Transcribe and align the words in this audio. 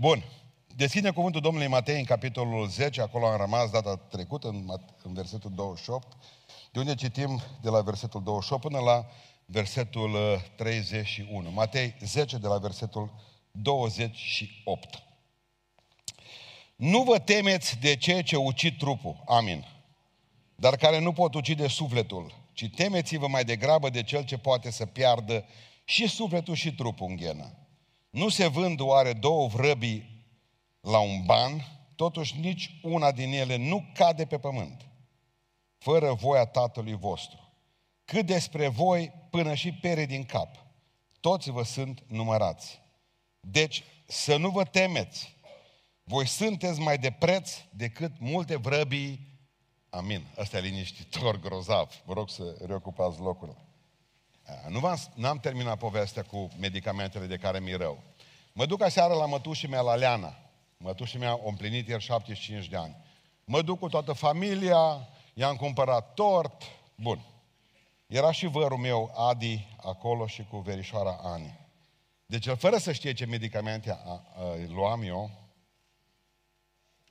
Bun. 0.00 0.24
Deschide 0.76 1.10
cuvântul 1.10 1.40
Domnului 1.40 1.68
Matei 1.68 1.98
în 1.98 2.04
capitolul 2.04 2.68
10, 2.68 3.00
acolo 3.00 3.26
am 3.26 3.36
rămas 3.36 3.70
data 3.70 3.96
trecută, 3.96 4.48
în, 4.48 4.64
mat- 4.64 5.02
în 5.02 5.12
versetul 5.12 5.50
28, 5.54 6.16
de 6.72 6.78
unde 6.78 6.94
citim 6.94 7.42
de 7.62 7.68
la 7.68 7.80
versetul 7.80 8.22
28 8.22 8.62
până 8.62 8.78
la 8.78 9.06
versetul 9.46 10.14
uh, 10.14 10.40
31. 10.56 11.50
Matei 11.50 11.94
10 12.04 12.38
de 12.38 12.46
la 12.46 12.58
versetul 12.58 13.12
28. 13.50 15.02
Nu 16.76 17.02
vă 17.02 17.18
temeți 17.18 17.78
de 17.78 17.96
ceea 17.96 18.22
ce 18.22 18.36
ucid 18.36 18.78
trupul. 18.78 19.22
Amin. 19.26 19.66
Dar 20.54 20.76
care 20.76 21.00
nu 21.00 21.12
pot 21.12 21.34
ucide 21.34 21.68
sufletul, 21.68 22.34
ci 22.52 22.70
temeți-vă 22.76 23.28
mai 23.28 23.44
degrabă 23.44 23.90
de 23.90 24.02
cel 24.02 24.24
ce 24.24 24.38
poate 24.38 24.70
să 24.70 24.86
piardă 24.86 25.44
și 25.84 26.08
sufletul 26.08 26.54
și 26.54 26.74
trupul 26.74 27.06
în 27.08 27.16
ghenă. 27.16 27.54
Nu 28.10 28.28
se 28.28 28.46
vând 28.46 28.80
oare 28.80 29.12
două 29.12 29.48
vrăbii 29.48 30.24
la 30.80 30.98
un 30.98 31.24
ban, 31.24 31.66
totuși 31.96 32.38
nici 32.38 32.78
una 32.82 33.12
din 33.12 33.32
ele 33.32 33.56
nu 33.56 33.84
cade 33.94 34.26
pe 34.26 34.38
pământ, 34.38 34.86
fără 35.78 36.12
voia 36.12 36.46
Tatălui 36.46 36.94
vostru. 36.94 37.52
Cât 38.04 38.26
despre 38.26 38.68
voi, 38.68 39.12
până 39.30 39.54
și 39.54 39.72
pere 39.72 40.04
din 40.06 40.24
cap, 40.24 40.66
toți 41.20 41.50
vă 41.50 41.62
sunt 41.62 42.02
numărați. 42.06 42.80
Deci 43.40 43.84
să 44.06 44.36
nu 44.36 44.50
vă 44.50 44.64
temeți, 44.64 45.36
voi 46.04 46.26
sunteți 46.26 46.80
mai 46.80 46.98
de 46.98 47.10
preț 47.10 47.52
decât 47.70 48.12
multe 48.18 48.56
vrăbii. 48.56 49.28
Amin. 49.90 50.26
Asta 50.38 50.56
e 50.56 50.60
liniștitor, 50.60 51.40
grozav. 51.40 52.02
Vă 52.04 52.12
rog 52.12 52.30
să 52.30 52.56
reocupați 52.66 53.20
locurile. 53.20 53.69
Nu 54.68 54.78
v-am, 54.78 54.98
n-am 55.14 55.38
terminat 55.38 55.78
povestea 55.78 56.22
cu 56.22 56.48
medicamentele 56.58 57.26
de 57.26 57.36
care 57.36 57.60
mi 57.60 57.72
rău. 57.72 58.02
Mă 58.52 58.66
duc 58.66 58.82
aseară 58.82 59.14
la 59.14 59.26
mătușii 59.26 59.68
mea, 59.68 59.80
la 59.80 59.94
Leana. 59.94 60.36
Mătușii 60.76 61.18
mea 61.18 61.30
a 61.30 61.40
împlinit 61.44 61.88
ieri 61.88 62.02
75 62.02 62.68
de 62.68 62.76
ani. 62.76 62.96
Mă 63.44 63.62
duc 63.62 63.78
cu 63.78 63.88
toată 63.88 64.12
familia, 64.12 65.08
i-am 65.34 65.56
cumpărat 65.56 66.14
tort. 66.14 66.62
Bun. 66.94 67.24
Era 68.06 68.32
și 68.32 68.46
vărul 68.46 68.78
meu, 68.78 69.12
Adi, 69.16 69.76
acolo 69.82 70.26
și 70.26 70.46
cu 70.50 70.58
verișoara 70.58 71.18
Ani. 71.22 71.58
Deci 72.26 72.46
el, 72.46 72.56
fără 72.56 72.76
să 72.76 72.92
știe 72.92 73.12
ce 73.12 73.26
medicamente 73.26 73.90
a, 73.90 74.10
a, 74.10 74.22
luam 74.68 75.02
eu, 75.02 75.30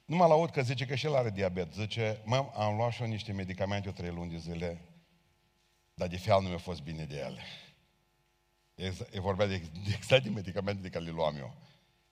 nu 0.06 0.16
mă 0.16 0.26
laud 0.26 0.50
că 0.50 0.62
zice 0.62 0.86
că 0.86 0.96
și 0.96 1.06
el 1.06 1.16
are 1.16 1.30
diabet. 1.30 1.74
Zice, 1.74 2.22
mă, 2.24 2.46
am 2.56 2.76
luat 2.76 2.92
și 2.92 3.02
eu 3.02 3.08
niște 3.08 3.32
medicamente 3.32 3.90
o 3.90 3.92
trei 3.92 4.10
luni 4.10 4.32
de 4.32 4.38
zile, 4.38 4.82
dar 6.00 6.08
de 6.08 6.18
fel 6.18 6.42
nu 6.42 6.48
mi-a 6.48 6.58
fost 6.58 6.82
bine 6.82 7.04
de 7.04 7.18
ele. 7.18 7.44
E 9.12 9.20
vorbea 9.20 9.46
de, 9.46 9.58
de 9.58 9.94
exact 9.96 10.24
de 10.24 10.30
medicamente 10.30 10.82
de 10.82 10.90
care 10.90 11.04
le 11.04 11.12
luam 11.12 11.36
eu. 11.36 11.56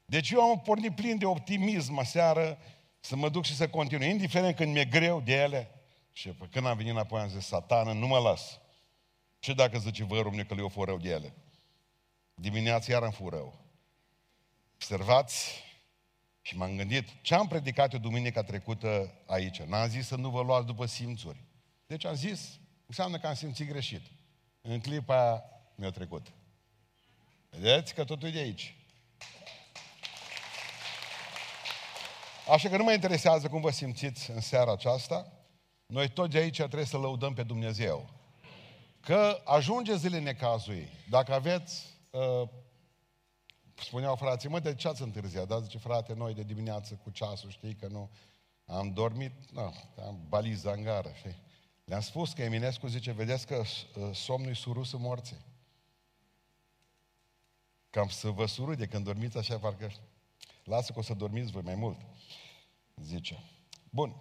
Deci 0.05 0.30
eu 0.30 0.41
am 0.41 0.61
pornit 0.61 0.95
plin 0.95 1.17
de 1.17 1.25
optimism 1.25 1.97
aseară 1.97 2.58
să 2.99 3.15
mă 3.15 3.30
duc 3.30 3.45
și 3.45 3.55
să 3.55 3.69
continui, 3.69 4.09
indiferent 4.09 4.55
când 4.55 4.73
mi-e 4.73 4.85
greu 4.85 5.21
de 5.21 5.33
ele. 5.33 5.71
Și 6.11 6.33
când 6.52 6.65
am 6.65 6.77
venit 6.77 6.91
înapoi 6.91 7.21
am 7.21 7.30
zis, 7.30 7.45
satană, 7.45 7.93
nu 7.93 8.08
mă 8.08 8.19
las. 8.19 8.59
Și 9.39 9.53
dacă 9.53 9.77
zice 9.77 10.03
vărul 10.03 10.31
meu 10.31 10.45
că 10.45 10.53
le-o 10.53 10.69
fă 10.69 10.83
rău 10.83 10.97
de 10.97 11.09
ele. 11.09 11.33
Dimineața 12.33 12.91
iar 12.91 13.03
am 13.03 13.11
fu 13.11 13.30
rău. 13.30 13.59
Observați 14.73 15.63
și 16.41 16.58
m-am 16.58 16.75
gândit, 16.75 17.08
ce 17.21 17.35
am 17.35 17.47
predicat 17.47 17.93
eu 17.93 17.99
duminica 17.99 18.43
trecută 18.43 19.11
aici? 19.25 19.61
N-am 19.61 19.89
zis 19.89 20.08
să 20.08 20.15
nu 20.15 20.30
vă 20.30 20.41
luați 20.41 20.65
după 20.65 20.85
simțuri. 20.85 21.43
Deci 21.85 22.05
am 22.05 22.15
zis, 22.15 22.59
înseamnă 22.88 23.17
că 23.19 23.27
am 23.27 23.33
simțit 23.33 23.67
greșit. 23.67 24.02
În 24.61 24.80
clipa 24.80 25.21
aia 25.21 25.43
mi-a 25.75 25.91
trecut. 25.91 26.27
Vedeți 27.49 27.93
că 27.93 28.03
totul 28.03 28.27
e 28.27 28.31
de 28.31 28.39
aici. 28.39 28.75
Așa 32.49 32.69
că 32.69 32.77
nu 32.77 32.83
mă 32.83 32.91
interesează 32.91 33.47
cum 33.47 33.61
vă 33.61 33.71
simțiți 33.71 34.31
în 34.31 34.41
seara 34.41 34.71
aceasta. 34.71 35.31
Noi 35.85 36.09
toți 36.09 36.31
de 36.31 36.38
aici 36.38 36.55
trebuie 36.55 36.85
să 36.85 36.97
lăudăm 36.97 37.33
pe 37.33 37.43
Dumnezeu. 37.43 38.09
Că 38.99 39.42
ajunge 39.45 39.95
zile 39.95 40.20
necazului. 40.20 40.89
Dacă 41.09 41.33
aveți, 41.33 41.86
uh, 42.09 42.49
spuneau 43.76 44.15
frații, 44.15 44.49
mă, 44.49 44.59
de 44.59 44.76
ce 44.76 44.87
ați 44.87 45.02
întârziat? 45.02 45.47
Da, 45.47 45.59
zice, 45.59 45.77
frate, 45.77 46.14
noi 46.14 46.33
de 46.33 46.43
dimineață 46.43 46.99
cu 47.03 47.09
ceasul, 47.09 47.49
știi 47.49 47.76
că 47.76 47.87
nu, 47.87 48.09
am 48.65 48.93
dormit, 48.93 49.52
nu, 49.52 49.61
am 50.05 50.26
baliza 50.27 50.71
în 50.71 50.83
gară, 50.83 51.11
știi? 51.15 51.45
Le-am 51.87 52.02
spus 52.02 52.33
că 52.33 52.42
Eminescu 52.42 52.87
zice, 52.87 53.11
vedeți 53.11 53.48
că 53.48 53.55
uh, 53.55 54.15
somnul 54.15 54.49
e 54.49 54.53
surusul 54.53 54.99
morții. 54.99 55.37
Cam 57.89 58.08
să 58.08 58.30
vă 58.30 58.45
surâde 58.45 58.86
când 58.86 59.05
dormiți 59.05 59.37
așa, 59.37 59.58
parcă 59.58 59.92
lasă 60.64 60.92
că 60.92 60.99
o 60.99 61.02
să 61.02 61.14
dormiți 61.14 61.52
voi 61.52 61.61
mai 61.61 61.76
mult, 61.76 61.99
zice. 62.95 63.43
Bun. 63.89 64.15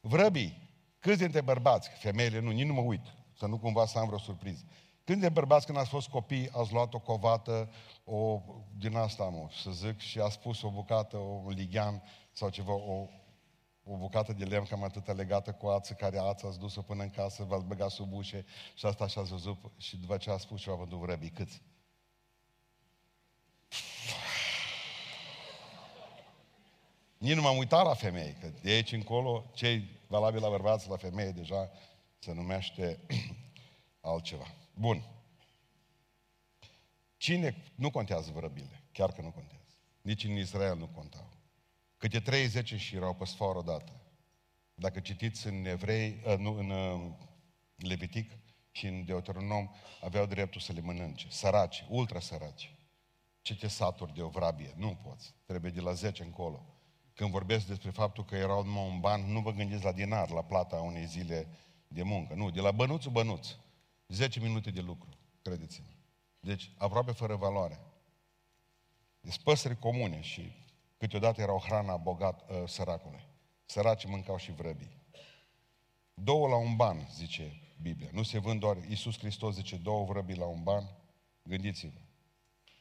Vrăbii, 0.00 0.70
câți 0.98 1.18
dintre 1.18 1.40
bărbați, 1.40 1.88
femeile 1.88 2.38
nu, 2.38 2.50
nici 2.50 2.66
nu 2.66 2.72
mă 2.72 2.80
uit, 2.80 3.14
să 3.38 3.46
nu 3.46 3.58
cumva 3.58 3.86
să 3.86 3.98
am 3.98 4.06
vreo 4.06 4.18
surpriză. 4.18 4.64
Când 5.04 5.20
de 5.20 5.28
bărbați, 5.28 5.66
când 5.66 5.78
ați 5.78 5.88
fost 5.88 6.08
copii, 6.08 6.50
ați 6.50 6.72
luat 6.72 6.94
o 6.94 6.98
covată, 6.98 7.70
o, 8.04 8.42
din 8.76 8.96
asta, 8.96 9.24
mă, 9.24 9.48
să 9.62 9.70
zic, 9.70 9.98
și 9.98 10.18
a 10.18 10.28
spus 10.28 10.62
o 10.62 10.70
bucată, 10.70 11.16
o 11.16 11.50
lighean 11.50 12.02
sau 12.32 12.48
ceva, 12.48 12.72
o, 12.72 13.08
o 13.84 13.96
bucată 13.96 14.32
de 14.32 14.44
lemn 14.44 14.66
cam 14.66 14.82
atâta 14.82 15.12
legată 15.12 15.52
cu 15.52 15.66
ață, 15.66 15.92
care 15.92 16.18
ață 16.18 16.46
ați 16.46 16.58
dus-o 16.58 16.82
până 16.82 17.02
în 17.02 17.10
casă, 17.10 17.42
v-ați 17.44 17.64
băgat 17.64 17.90
sub 17.90 18.12
ușe 18.12 18.44
și 18.74 18.86
asta 18.86 19.04
așa 19.04 19.20
ați 19.20 19.30
văzut 19.30 19.58
și 19.76 19.96
după 19.96 20.16
ce 20.16 20.30
a 20.30 20.36
spus 20.36 20.60
și 20.60 20.68
a 20.68 20.74
vândut 20.74 20.98
vrăbii. 20.98 21.30
Câți? 21.30 21.62
Nici 27.18 27.34
nu 27.34 27.42
m-am 27.42 27.56
uitat 27.56 27.84
la 27.84 27.94
femei, 27.94 28.36
că 28.40 28.50
de 28.62 28.70
aici 28.70 28.92
încolo, 28.92 29.50
cei 29.54 29.88
valabil 30.06 30.40
la 30.40 30.48
bărbați, 30.48 30.88
la 30.88 30.96
femei, 30.96 31.32
deja 31.32 31.70
se 32.18 32.32
numește 32.32 32.98
altceva. 34.00 34.46
Bun. 34.74 35.02
Cine, 37.16 37.56
nu 37.74 37.90
contează 37.90 38.30
vrăbile, 38.34 38.82
chiar 38.92 39.12
că 39.12 39.22
nu 39.22 39.30
contează. 39.30 39.78
Nici 40.00 40.24
în 40.24 40.36
Israel 40.36 40.76
nu 40.76 40.86
contau. 40.86 41.33
Câte 41.96 42.20
30 42.20 42.74
și 42.74 42.96
erau 42.96 43.14
pe 43.14 43.24
sfoară 43.24 43.58
odată. 43.58 44.00
Dacă 44.74 45.00
citiți 45.00 45.46
în 45.46 45.64
evrei, 45.64 46.22
ă, 46.26 46.36
nu, 46.36 46.58
în 46.58 46.70
ă, 46.70 47.16
Levitic 47.76 48.30
și 48.70 48.86
în 48.86 49.04
Deuteronom, 49.04 49.70
aveau 50.00 50.26
dreptul 50.26 50.60
să 50.60 50.72
le 50.72 50.80
mănânce. 50.80 51.26
Săraci, 51.30 51.84
ultra 51.88 52.20
săraci. 52.20 52.74
Ce 53.42 53.56
te 53.56 53.68
saturi 53.68 54.14
de 54.14 54.22
o 54.22 54.28
vrabie? 54.28 54.74
Nu 54.76 54.98
poți. 55.02 55.34
Trebuie 55.46 55.70
de 55.70 55.80
la 55.80 55.92
10 55.92 56.22
încolo. 56.22 56.66
Când 57.14 57.30
vorbesc 57.30 57.66
despre 57.66 57.90
faptul 57.90 58.24
că 58.24 58.36
erau 58.36 58.64
numai 58.64 58.88
un 58.88 59.00
ban, 59.00 59.32
nu 59.32 59.40
vă 59.40 59.52
gândiți 59.52 59.84
la 59.84 59.92
dinar, 59.92 60.30
la 60.30 60.42
plata 60.42 60.76
unei 60.76 61.06
zile 61.06 61.48
de 61.88 62.02
muncă. 62.02 62.34
Nu, 62.34 62.50
de 62.50 62.60
la 62.60 62.70
bănuțul 62.70 63.10
bănuț. 63.10 63.48
10 64.08 64.40
minute 64.40 64.70
de 64.70 64.80
lucru, 64.80 65.08
credeți-mă. 65.42 65.86
Deci, 66.40 66.70
aproape 66.78 67.12
fără 67.12 67.36
valoare. 67.36 67.80
Deci 69.20 69.42
păsări 69.42 69.78
comune 69.78 70.20
și 70.20 70.63
câteodată 71.04 71.40
erau 71.40 71.58
hrana 71.58 71.96
bogat, 71.96 72.50
uh, 72.50 72.68
săracului. 72.68 73.26
Săracii 73.64 74.08
mâncau 74.08 74.36
și 74.36 74.52
vrăbii. 74.52 75.02
Două 76.14 76.48
la 76.48 76.56
un 76.56 76.76
ban, 76.76 77.08
zice 77.12 77.60
Biblia. 77.80 78.08
Nu 78.12 78.22
se 78.22 78.38
vând 78.38 78.60
doar, 78.60 78.76
Iisus 78.88 79.18
Hristos 79.18 79.54
zice 79.54 79.76
două 79.76 80.04
vrăbii 80.04 80.36
la 80.36 80.44
un 80.44 80.62
ban. 80.62 80.96
Gândiți-vă. 81.42 81.98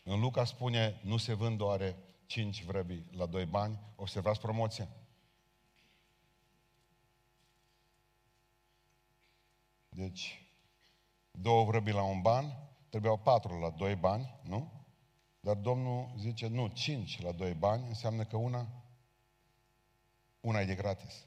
În 0.04 0.20
Luca 0.20 0.46
spune, 0.46 1.00
nu 1.02 1.18
se 1.18 1.34
vând 1.34 1.58
doar 1.58 1.96
cinci 2.26 2.64
vrăbii 2.64 3.06
la 3.12 3.26
doi 3.26 3.46
bani. 3.46 3.80
Observați 3.96 4.40
promoția. 4.40 4.88
Deci, 9.90 10.48
două 11.32 11.66
vrăbii 11.66 11.94
la 11.94 12.04
un 12.04 12.22
ban, 12.22 12.70
trebuiau 12.90 13.18
patru 13.18 13.60
la 13.60 13.70
doi 13.70 13.96
bani, 13.96 14.40
nu? 14.44 14.83
Dar 15.44 15.56
Domnul 15.56 16.14
zice, 16.18 16.48
nu, 16.48 16.68
cinci 16.68 17.22
la 17.22 17.32
doi 17.32 17.54
bani, 17.54 17.88
înseamnă 17.88 18.26
că 18.26 18.38
una, 18.38 18.68
una 20.40 20.62
e 20.62 20.66
de 20.66 20.76
gratis. 20.76 21.26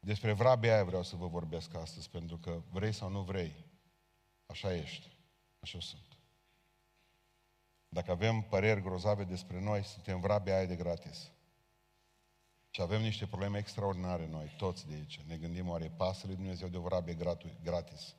Despre 0.00 0.32
vrabia 0.32 0.74
aia 0.74 0.84
vreau 0.84 1.02
să 1.02 1.16
vă 1.16 1.26
vorbesc 1.26 1.74
astăzi, 1.74 2.10
pentru 2.10 2.36
că 2.36 2.62
vrei 2.70 2.92
sau 2.92 3.08
nu 3.08 3.22
vrei, 3.22 3.64
așa 4.46 4.74
ești, 4.74 5.16
așa 5.60 5.80
sunt. 5.80 6.18
Dacă 7.88 8.10
avem 8.10 8.42
păreri 8.42 8.82
grozave 8.82 9.24
despre 9.24 9.60
noi, 9.60 9.84
suntem 9.84 10.20
vrabia 10.20 10.56
aia 10.56 10.66
de 10.66 10.76
gratis. 10.76 11.30
Și 12.70 12.80
avem 12.80 13.00
niște 13.00 13.26
probleme 13.26 13.58
extraordinare 13.58 14.26
noi, 14.26 14.54
toți 14.56 14.86
de 14.86 14.94
aici. 14.94 15.20
Ne 15.26 15.36
gândim, 15.36 15.68
oare 15.68 15.90
pasă 15.96 16.26
lui 16.26 16.36
Dumnezeu 16.36 16.68
de 16.68 16.76
o 16.76 16.82
vrabie 16.82 17.14
gratis? 17.62 18.14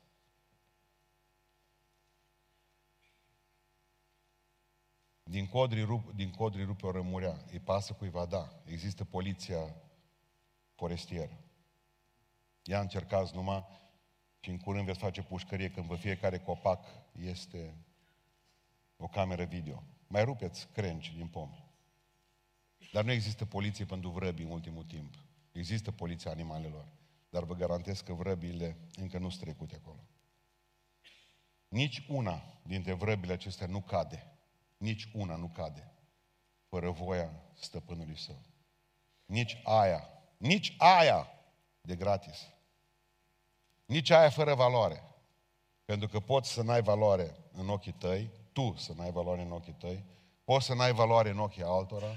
Din 5.28 5.46
codri, 5.46 5.82
rup, 5.82 6.12
din 6.12 6.30
codri 6.30 6.64
rupe 6.64 6.86
o 6.86 6.90
rămurea. 6.90 7.44
Îi 7.50 7.58
pasă 7.58 7.92
cuiva, 7.92 8.26
da. 8.26 8.52
Există 8.64 9.04
poliția 9.04 9.74
forestieră. 10.74 11.40
Ia 12.62 12.80
încercați 12.80 13.34
numai 13.34 13.64
și 14.40 14.50
în 14.50 14.58
curând 14.58 14.86
veți 14.86 14.98
face 14.98 15.22
pușcărie 15.22 15.70
când 15.70 15.86
vă 15.86 15.96
fiecare 15.96 16.38
copac 16.38 16.84
este 17.12 17.74
o 18.96 19.08
cameră 19.08 19.44
video. 19.44 19.82
Mai 20.06 20.24
rupeți 20.24 20.68
crengi 20.72 21.14
din 21.14 21.26
pom. 21.26 21.50
Dar 22.92 23.04
nu 23.04 23.10
există 23.10 23.44
poliție 23.44 23.84
pentru 23.84 24.10
vrăbi 24.10 24.42
în 24.42 24.50
ultimul 24.50 24.84
timp. 24.84 25.14
Există 25.52 25.90
poliția 25.90 26.30
animalelor. 26.30 26.88
Dar 27.30 27.44
vă 27.44 27.54
garantez 27.54 28.00
că 28.00 28.12
vrăbile 28.12 28.76
încă 28.94 29.18
nu 29.18 29.28
sunt 29.28 29.42
trecute 29.42 29.74
acolo. 29.74 30.04
Nici 31.68 32.04
una 32.08 32.42
dintre 32.62 32.92
vrăbile 32.92 33.32
acestea 33.32 33.66
nu 33.66 33.80
cade. 33.80 34.35
Nici 34.76 35.08
una 35.12 35.36
nu 35.36 35.48
cade. 35.48 35.92
Fără 36.68 36.90
voia 36.90 37.30
stăpânului 37.54 38.18
său. 38.18 38.38
Nici 39.24 39.60
aia. 39.64 40.08
Nici 40.36 40.74
aia 40.78 41.28
de 41.80 41.96
gratis. 41.96 42.46
Nici 43.84 44.10
aia 44.10 44.30
fără 44.30 44.54
valoare. 44.54 45.02
Pentru 45.84 46.08
că 46.08 46.20
poți 46.20 46.50
să 46.50 46.62
n-ai 46.62 46.82
valoare 46.82 47.36
în 47.52 47.68
ochii 47.68 47.92
tăi, 47.92 48.30
tu 48.52 48.74
să 48.76 48.92
n-ai 48.96 49.10
valoare 49.10 49.42
în 49.42 49.52
ochii 49.52 49.72
tăi, 49.72 50.04
poți 50.44 50.66
să 50.66 50.74
n-ai 50.74 50.92
valoare 50.92 51.30
în 51.30 51.38
ochii 51.38 51.62
altora, 51.62 52.16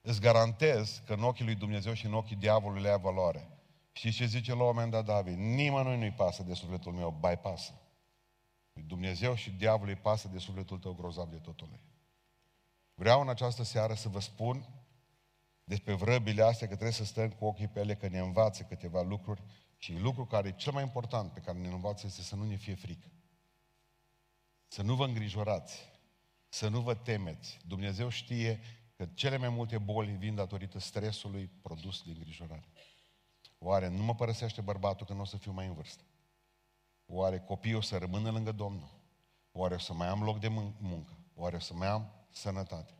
îți 0.00 0.20
garantez 0.20 1.02
că 1.06 1.12
în 1.12 1.22
ochii 1.22 1.44
lui 1.44 1.54
Dumnezeu 1.54 1.92
și 1.92 2.06
în 2.06 2.14
ochii 2.14 2.36
diavolului 2.36 2.82
le 2.82 2.90
ai 2.90 2.98
valoare. 2.98 3.48
Și 3.92 4.12
ce 4.12 4.24
zice 4.24 4.54
la 4.54 4.60
un 4.60 4.66
moment 4.66 4.90
dat 4.90 5.04
David? 5.04 5.38
Nimănui 5.38 5.96
nu-i 5.98 6.12
pasă 6.12 6.42
de 6.42 6.54
sufletul 6.54 6.92
meu, 6.92 7.10
bai 7.10 7.38
pasă. 7.38 7.72
Dumnezeu 8.86 9.34
și 9.34 9.50
diavolul 9.50 9.88
îi 9.88 10.00
pasă 10.00 10.28
de 10.28 10.38
sufletul 10.38 10.78
tău 10.78 10.92
grozav 10.92 11.30
de 11.30 11.36
totul. 11.36 11.68
Vreau 12.94 13.20
în 13.20 13.28
această 13.28 13.62
seară 13.62 13.94
să 13.94 14.08
vă 14.08 14.20
spun 14.20 14.68
despre 15.64 15.94
vrăbile 15.94 16.42
astea 16.42 16.66
că 16.66 16.72
trebuie 16.72 16.96
să 16.96 17.04
stăm 17.04 17.30
cu 17.30 17.44
ochii 17.44 17.68
pe 17.68 17.80
ele, 17.80 17.94
că 17.94 18.08
ne 18.08 18.18
învață 18.18 18.62
câteva 18.62 19.02
lucruri 19.02 19.42
și 19.76 19.98
lucru 19.98 20.26
care 20.26 20.48
e 20.48 20.52
cel 20.52 20.72
mai 20.72 20.82
important 20.82 21.32
pe 21.32 21.40
care 21.40 21.58
ne 21.58 21.68
învață 21.68 22.06
este 22.06 22.22
să 22.22 22.36
nu 22.36 22.44
ne 22.44 22.56
fie 22.56 22.74
frică. 22.74 23.06
Să 24.68 24.82
nu 24.82 24.94
vă 24.94 25.04
îngrijorați, 25.04 25.92
să 26.48 26.68
nu 26.68 26.80
vă 26.80 26.94
temeți. 26.94 27.58
Dumnezeu 27.66 28.08
știe 28.08 28.60
că 28.96 29.06
cele 29.14 29.36
mai 29.36 29.48
multe 29.48 29.78
boli 29.78 30.10
vin 30.10 30.34
datorită 30.34 30.78
stresului 30.78 31.50
produs 31.62 32.02
de 32.02 32.10
îngrijorare. 32.10 32.68
Oare 33.58 33.88
nu 33.88 34.02
mă 34.02 34.14
părăsește 34.14 34.60
bărbatul 34.60 35.06
că 35.06 35.12
nu 35.12 35.20
o 35.20 35.24
să 35.24 35.36
fiu 35.36 35.52
mai 35.52 35.66
în 35.66 35.74
vârstă? 35.74 36.02
Oare 37.10 37.38
copiii 37.38 37.74
o 37.74 37.80
să 37.80 37.96
rămână 37.96 38.30
lângă 38.30 38.52
Domnul? 38.52 38.88
Oare 39.52 39.74
o 39.74 39.78
să 39.78 39.92
mai 39.92 40.08
am 40.08 40.22
loc 40.22 40.38
de 40.38 40.48
muncă? 40.78 41.12
Oare 41.34 41.56
o 41.56 41.58
să 41.58 41.74
mai 41.74 41.88
am 41.88 42.12
sănătate? 42.30 42.92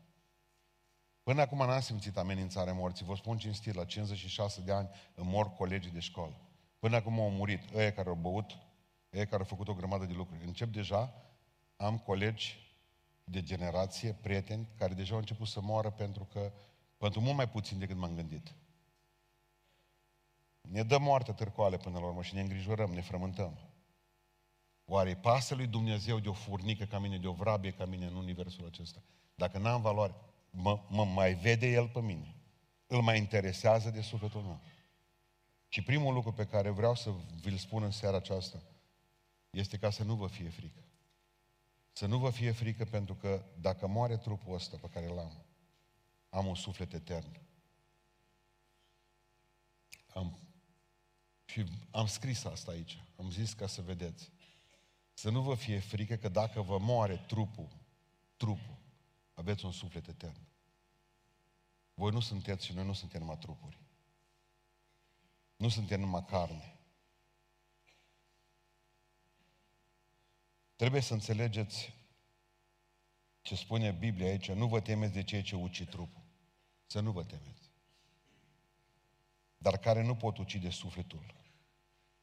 Până 1.22 1.40
acum 1.40 1.58
n-am 1.58 1.80
simțit 1.80 2.16
amenințarea 2.16 2.72
morții. 2.72 3.04
Vă 3.04 3.14
spun 3.14 3.38
cinstit, 3.38 3.74
la 3.74 3.84
56 3.84 4.60
de 4.60 4.72
ani 4.72 4.88
îmi 5.14 5.30
mor 5.30 5.52
colegii 5.54 5.90
de 5.90 6.00
școală. 6.00 6.40
Până 6.78 6.96
acum 6.96 7.20
au 7.20 7.30
murit 7.30 7.70
ei 7.74 7.92
care 7.92 8.08
au 8.08 8.14
băut, 8.14 8.58
ei 9.10 9.26
care 9.26 9.42
au 9.42 9.48
făcut 9.48 9.68
o 9.68 9.74
grămadă 9.74 10.04
de 10.04 10.12
lucruri. 10.12 10.44
Încep 10.44 10.72
deja, 10.72 11.14
am 11.76 11.98
colegi 11.98 12.76
de 13.24 13.42
generație, 13.42 14.12
prieteni, 14.12 14.68
care 14.78 14.94
deja 14.94 15.12
au 15.12 15.18
început 15.18 15.46
să 15.46 15.60
moară 15.60 15.90
pentru 15.90 16.24
că, 16.24 16.52
pentru 16.96 17.20
mult 17.20 17.36
mai 17.36 17.48
puțin 17.48 17.78
decât 17.78 17.96
m-am 17.96 18.14
gândit. 18.14 18.54
Ne 20.60 20.82
dă 20.82 20.98
moarte 20.98 21.32
târcoale 21.32 21.76
până 21.76 21.98
la 21.98 22.06
urmă 22.06 22.22
și 22.22 22.34
ne 22.34 22.40
îngrijorăm, 22.40 22.90
ne 22.92 23.00
frământăm. 23.00 23.58
Oare 24.90 25.16
pasă 25.16 25.54
lui 25.54 25.66
Dumnezeu 25.66 26.18
de 26.18 26.28
o 26.28 26.32
furnică 26.32 26.84
ca 26.84 26.98
mine, 26.98 27.18
de 27.18 27.26
o 27.26 27.32
vrabie 27.32 27.70
ca 27.70 27.84
mine 27.84 28.06
în 28.06 28.14
universul 28.14 28.66
acesta? 28.66 29.02
Dacă 29.34 29.58
n-am 29.58 29.80
valoare, 29.80 30.14
mă, 30.50 30.84
mă 30.88 31.04
mai 31.04 31.34
vede 31.34 31.66
El 31.66 31.88
pe 31.88 32.00
mine. 32.00 32.34
Îl 32.86 33.02
mai 33.02 33.18
interesează 33.18 33.90
de 33.90 34.00
sufletul 34.00 34.40
meu. 34.40 34.60
Și 35.68 35.82
primul 35.82 36.14
lucru 36.14 36.32
pe 36.32 36.46
care 36.46 36.70
vreau 36.70 36.94
să 36.94 37.10
vi-l 37.40 37.56
spun 37.56 37.82
în 37.82 37.90
seara 37.90 38.16
aceasta 38.16 38.62
este 39.50 39.78
ca 39.78 39.90
să 39.90 40.04
nu 40.04 40.14
vă 40.14 40.26
fie 40.26 40.48
frică. 40.48 40.82
Să 41.92 42.06
nu 42.06 42.18
vă 42.18 42.30
fie 42.30 42.50
frică 42.50 42.84
pentru 42.84 43.14
că 43.14 43.44
dacă 43.60 43.86
moare 43.86 44.16
trupul 44.16 44.54
ăsta 44.54 44.76
pe 44.80 44.88
care 44.88 45.06
l-am, 45.06 45.44
am 46.30 46.46
un 46.46 46.54
suflet 46.54 46.92
etern. 46.92 47.40
Am, 50.14 50.38
și 51.44 51.64
am 51.90 52.06
scris 52.06 52.44
asta 52.44 52.70
aici. 52.70 53.02
Am 53.16 53.30
zis 53.30 53.52
ca 53.52 53.66
să 53.66 53.82
vedeți. 53.82 54.30
Să 55.18 55.30
nu 55.30 55.42
vă 55.42 55.54
fie 55.54 55.78
frică 55.78 56.16
că 56.16 56.28
dacă 56.28 56.60
vă 56.60 56.78
moare 56.78 57.16
trupul, 57.16 57.68
trupul, 58.36 58.76
aveți 59.34 59.64
un 59.64 59.72
suflet 59.72 60.08
etern. 60.08 60.40
Voi 61.94 62.10
nu 62.10 62.20
sunteți 62.20 62.64
și 62.64 62.72
noi 62.72 62.84
nu 62.84 62.92
suntem 62.92 63.20
numai 63.20 63.38
trupuri. 63.38 63.78
Nu 65.56 65.68
suntem 65.68 66.00
numai 66.00 66.24
carne. 66.24 66.78
Trebuie 70.76 71.00
să 71.00 71.12
înțelegeți 71.12 71.94
ce 73.42 73.54
spune 73.54 73.90
Biblia 73.90 74.26
aici. 74.26 74.50
Nu 74.50 74.68
vă 74.68 74.80
temeți 74.80 75.12
de 75.12 75.22
ceea 75.22 75.42
ce 75.42 75.56
ucid 75.56 75.88
trupul. 75.88 76.22
Să 76.86 77.00
nu 77.00 77.10
vă 77.10 77.24
temeți. 77.24 77.70
Dar 79.56 79.78
care 79.78 80.02
nu 80.02 80.16
pot 80.16 80.38
ucide 80.38 80.70
sufletul. 80.70 81.37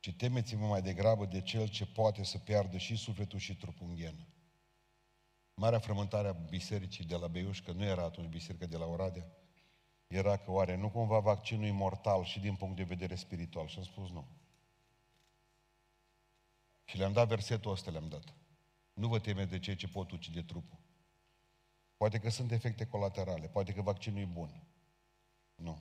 Ci 0.05 0.13
temeți-vă 0.13 0.65
mai 0.65 0.81
degrabă 0.81 1.25
de 1.25 1.41
cel 1.41 1.67
ce 1.67 1.85
poate 1.85 2.23
să 2.23 2.37
piardă 2.37 2.77
și 2.77 2.95
sufletul 2.95 3.39
și 3.39 3.55
trupul 3.55 3.87
în 3.87 3.95
ghenă. 3.95 4.27
Marea 5.53 5.79
frământare 5.79 6.27
a 6.27 6.31
bisericii 6.31 7.05
de 7.05 7.15
la 7.15 7.27
Beiuș, 7.27 7.61
că 7.61 7.71
nu 7.71 7.83
era 7.83 8.03
atunci 8.03 8.29
biserica 8.29 8.65
de 8.65 8.77
la 8.77 8.85
Oradea, 8.85 9.25
era 10.07 10.37
că 10.37 10.51
oare 10.51 10.75
nu 10.75 10.89
cumva 10.89 11.19
vaccinul 11.19 11.65
e 11.65 11.71
mortal 11.71 12.23
și 12.23 12.39
din 12.39 12.55
punct 12.55 12.75
de 12.75 12.83
vedere 12.83 13.15
spiritual? 13.15 13.67
Și 13.67 13.77
am 13.77 13.83
spus 13.83 14.09
nu. 14.09 14.27
Și 16.83 16.97
le-am 16.97 17.13
dat 17.13 17.27
versetul 17.27 17.71
ăsta, 17.71 17.91
le-am 17.91 18.07
dat. 18.07 18.33
Nu 18.93 19.07
vă 19.07 19.19
temeți 19.19 19.49
de 19.49 19.59
ceea 19.59 19.75
ce 19.75 19.87
pot 19.87 20.11
ucide 20.11 20.41
trupul. 20.41 20.77
Poate 21.97 22.19
că 22.19 22.29
sunt 22.29 22.51
efecte 22.51 22.85
colaterale, 22.85 23.47
poate 23.47 23.73
că 23.73 23.81
vaccinul 23.81 24.21
e 24.21 24.25
bun. 24.25 24.63
Nu. 25.55 25.79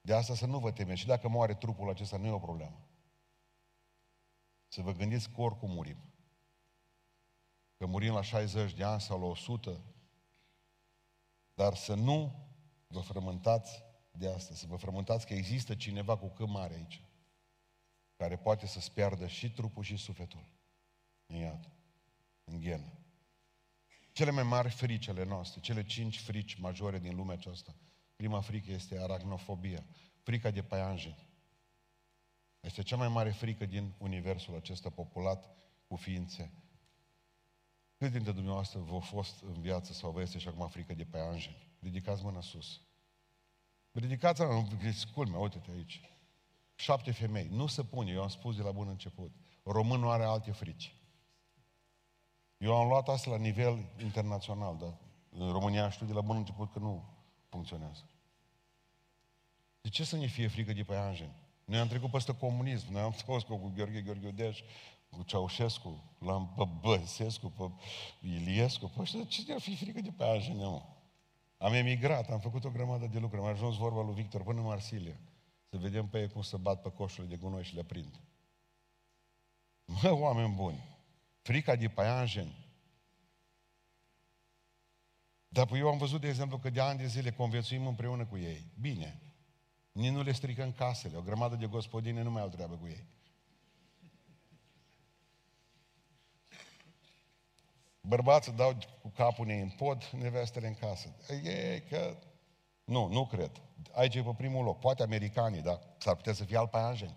De 0.00 0.14
asta 0.14 0.34
să 0.34 0.46
nu 0.46 0.58
vă 0.58 0.72
temeți. 0.72 1.00
Și 1.00 1.06
dacă 1.06 1.28
moare 1.28 1.54
trupul 1.54 1.88
acesta, 1.88 2.16
nu 2.16 2.26
e 2.26 2.30
o 2.30 2.38
problemă. 2.38 2.84
Să 4.72 4.80
vă 4.80 4.92
gândiți 4.92 5.30
că 5.30 5.40
oricum 5.40 5.70
murim. 5.70 5.96
Că 7.76 7.86
murim 7.86 8.12
la 8.12 8.22
60 8.22 8.74
de 8.74 8.84
ani 8.84 9.00
sau 9.00 9.20
la 9.20 9.26
100, 9.26 9.84
dar 11.54 11.74
să 11.74 11.94
nu 11.94 12.48
vă 12.86 13.00
frământați 13.00 13.82
de 14.10 14.28
asta, 14.28 14.54
să 14.54 14.66
vă 14.66 14.76
frământați 14.76 15.26
că 15.26 15.34
există 15.34 15.74
cineva 15.74 16.16
cu 16.16 16.28
cât 16.28 16.48
mare 16.48 16.74
aici, 16.74 17.02
care 18.16 18.36
poate 18.36 18.66
să-ți 18.66 18.92
piardă 18.92 19.26
și 19.26 19.50
trupul 19.50 19.82
și 19.82 19.96
sufletul 19.96 20.48
în 21.26 21.36
iad, 21.36 21.70
în 22.44 22.60
ghenă. 22.60 22.92
Cele 24.12 24.30
mai 24.30 24.42
mari 24.42 24.70
frici 24.70 25.08
ale 25.08 25.24
noastre, 25.24 25.60
cele 25.60 25.84
cinci 25.84 26.20
frici 26.20 26.54
majore 26.54 26.98
din 26.98 27.16
lumea 27.16 27.34
aceasta, 27.34 27.74
prima 28.16 28.40
frică 28.40 28.72
este 28.72 28.98
aracnofobia, 28.98 29.84
frica 30.22 30.50
de 30.50 30.62
paianjeni. 30.62 31.29
Este 32.60 32.82
cea 32.82 32.96
mai 32.96 33.08
mare 33.08 33.30
frică 33.30 33.66
din 33.66 33.94
universul 33.98 34.56
acesta 34.56 34.90
populat 34.90 35.56
cu 35.88 35.96
ființe. 35.96 36.52
Cât 37.96 38.12
dintre 38.12 38.32
dumneavoastră 38.32 38.80
v-au 38.80 39.00
fost 39.00 39.42
în 39.42 39.60
viață 39.60 39.92
sau 39.92 40.10
vă 40.10 40.20
este 40.20 40.38
și 40.38 40.48
acum 40.48 40.68
frică 40.68 40.94
de 40.94 41.04
paianjeni? 41.04 41.68
Ridicați 41.80 42.22
mâna 42.22 42.40
sus. 42.40 42.80
Ridicați 43.92 44.40
mâna, 44.40 44.68
culme, 45.14 45.36
uite-te 45.36 45.70
aici. 45.70 46.00
Șapte 46.74 47.10
femei. 47.10 47.48
Nu 47.48 47.66
se 47.66 47.84
pune, 47.84 48.10
eu 48.10 48.22
am 48.22 48.28
spus 48.28 48.56
de 48.56 48.62
la 48.62 48.70
bun 48.70 48.88
început. 48.88 49.34
Românul 49.64 50.10
are 50.10 50.22
alte 50.22 50.52
frici. 50.52 50.94
Eu 52.56 52.76
am 52.76 52.88
luat 52.88 53.08
asta 53.08 53.30
la 53.30 53.36
nivel 53.36 53.92
internațional, 53.98 54.76
dar 54.76 54.98
în 55.30 55.52
România 55.52 55.90
știu 55.90 56.06
de 56.06 56.12
la 56.12 56.20
bun 56.20 56.36
început 56.36 56.72
că 56.72 56.78
nu 56.78 57.18
funcționează. 57.48 58.10
De 59.80 59.88
ce 59.88 60.04
să 60.04 60.16
ne 60.16 60.26
fie 60.26 60.48
frică 60.48 60.72
de 60.72 60.84
păianjeni? 60.84 61.39
Noi 61.70 61.78
am 61.78 61.88
trecut 61.88 62.10
peste 62.10 62.36
comunism, 62.36 62.92
noi 62.92 63.00
am 63.00 63.10
fost 63.10 63.46
cu 63.46 63.72
Gheorghe 63.76 64.00
Gheorghiudeș, 64.00 64.60
cu 65.10 65.22
Ceaușescu, 65.22 66.04
l-am 66.18 66.52
pe 66.56 66.64
Băsescu, 66.80 67.48
pe 67.50 67.70
Iliescu, 68.26 68.86
pe 68.86 69.00
ăștia, 69.00 69.24
ce 69.24 69.42
ne-ar 69.46 69.60
fi 69.60 69.76
frică 69.76 70.00
de 70.00 70.10
păianjeni, 70.10 70.58
mă? 70.58 70.82
Am 71.58 71.72
emigrat, 71.72 72.30
am 72.30 72.40
făcut 72.40 72.64
o 72.64 72.70
grămadă 72.70 73.06
de 73.06 73.18
lucruri, 73.18 73.42
am 73.42 73.48
ajuns 73.48 73.76
vorba 73.76 74.02
lui 74.02 74.14
Victor 74.14 74.42
până 74.42 74.58
în 74.58 74.64
Marsilia. 74.64 75.16
Să 75.68 75.76
vedem 75.76 76.08
pe 76.08 76.20
ei 76.20 76.28
cum 76.28 76.42
să 76.42 76.56
bat 76.56 76.82
pe 76.82 76.90
coșurile 76.90 77.34
de 77.34 77.40
gunoi 77.42 77.64
și 77.64 77.74
le 77.74 77.82
prind. 77.82 78.20
Mă, 79.84 80.10
oameni 80.12 80.54
buni, 80.54 80.84
frica 81.42 81.76
de 81.76 81.88
paianjeni. 81.88 82.66
Dar 85.48 85.72
eu 85.72 85.88
am 85.88 85.98
văzut, 85.98 86.20
de 86.20 86.28
exemplu, 86.28 86.58
că 86.58 86.70
de 86.70 86.80
ani 86.80 86.98
de 86.98 87.06
zile 87.06 87.30
conviețuim 87.30 87.86
împreună 87.86 88.26
cu 88.26 88.36
ei. 88.36 88.66
Bine. 88.80 89.29
Nici 89.92 90.10
nu 90.10 90.22
le 90.22 90.32
stricăm 90.32 90.72
casele. 90.72 91.16
O 91.16 91.20
grămadă 91.20 91.56
de 91.56 91.66
gospodine 91.66 92.22
nu 92.22 92.30
mai 92.30 92.42
au 92.42 92.48
treabă 92.48 92.76
cu 92.76 92.86
ei. 92.86 93.04
Bărbații 98.00 98.52
dau 98.52 98.76
cu 99.02 99.08
capul 99.08 99.48
în 99.48 99.70
pod, 99.70 100.04
nevestele 100.04 100.66
în 100.66 100.74
casă. 100.74 101.16
E 101.42 101.82
că... 101.88 102.16
Nu, 102.84 103.06
nu 103.06 103.26
cred. 103.26 103.50
Aici 103.92 104.14
e 104.14 104.22
pe 104.22 104.34
primul 104.36 104.64
loc. 104.64 104.78
Poate 104.78 105.02
americanii, 105.02 105.62
dar 105.62 105.80
s-ar 105.98 106.16
putea 106.16 106.32
să 106.32 106.44
fie 106.44 106.56
alt 106.56 106.70
paianjeni. 106.70 107.16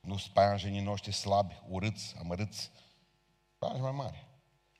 Nu 0.00 0.16
sunt 0.16 0.32
paianjenii 0.32 0.80
noștri 0.80 1.12
slabi, 1.12 1.62
urâți, 1.68 2.14
amărâți. 2.18 2.70
Paianjeni 3.58 3.86
mai 3.86 4.04
mari. 4.04 4.26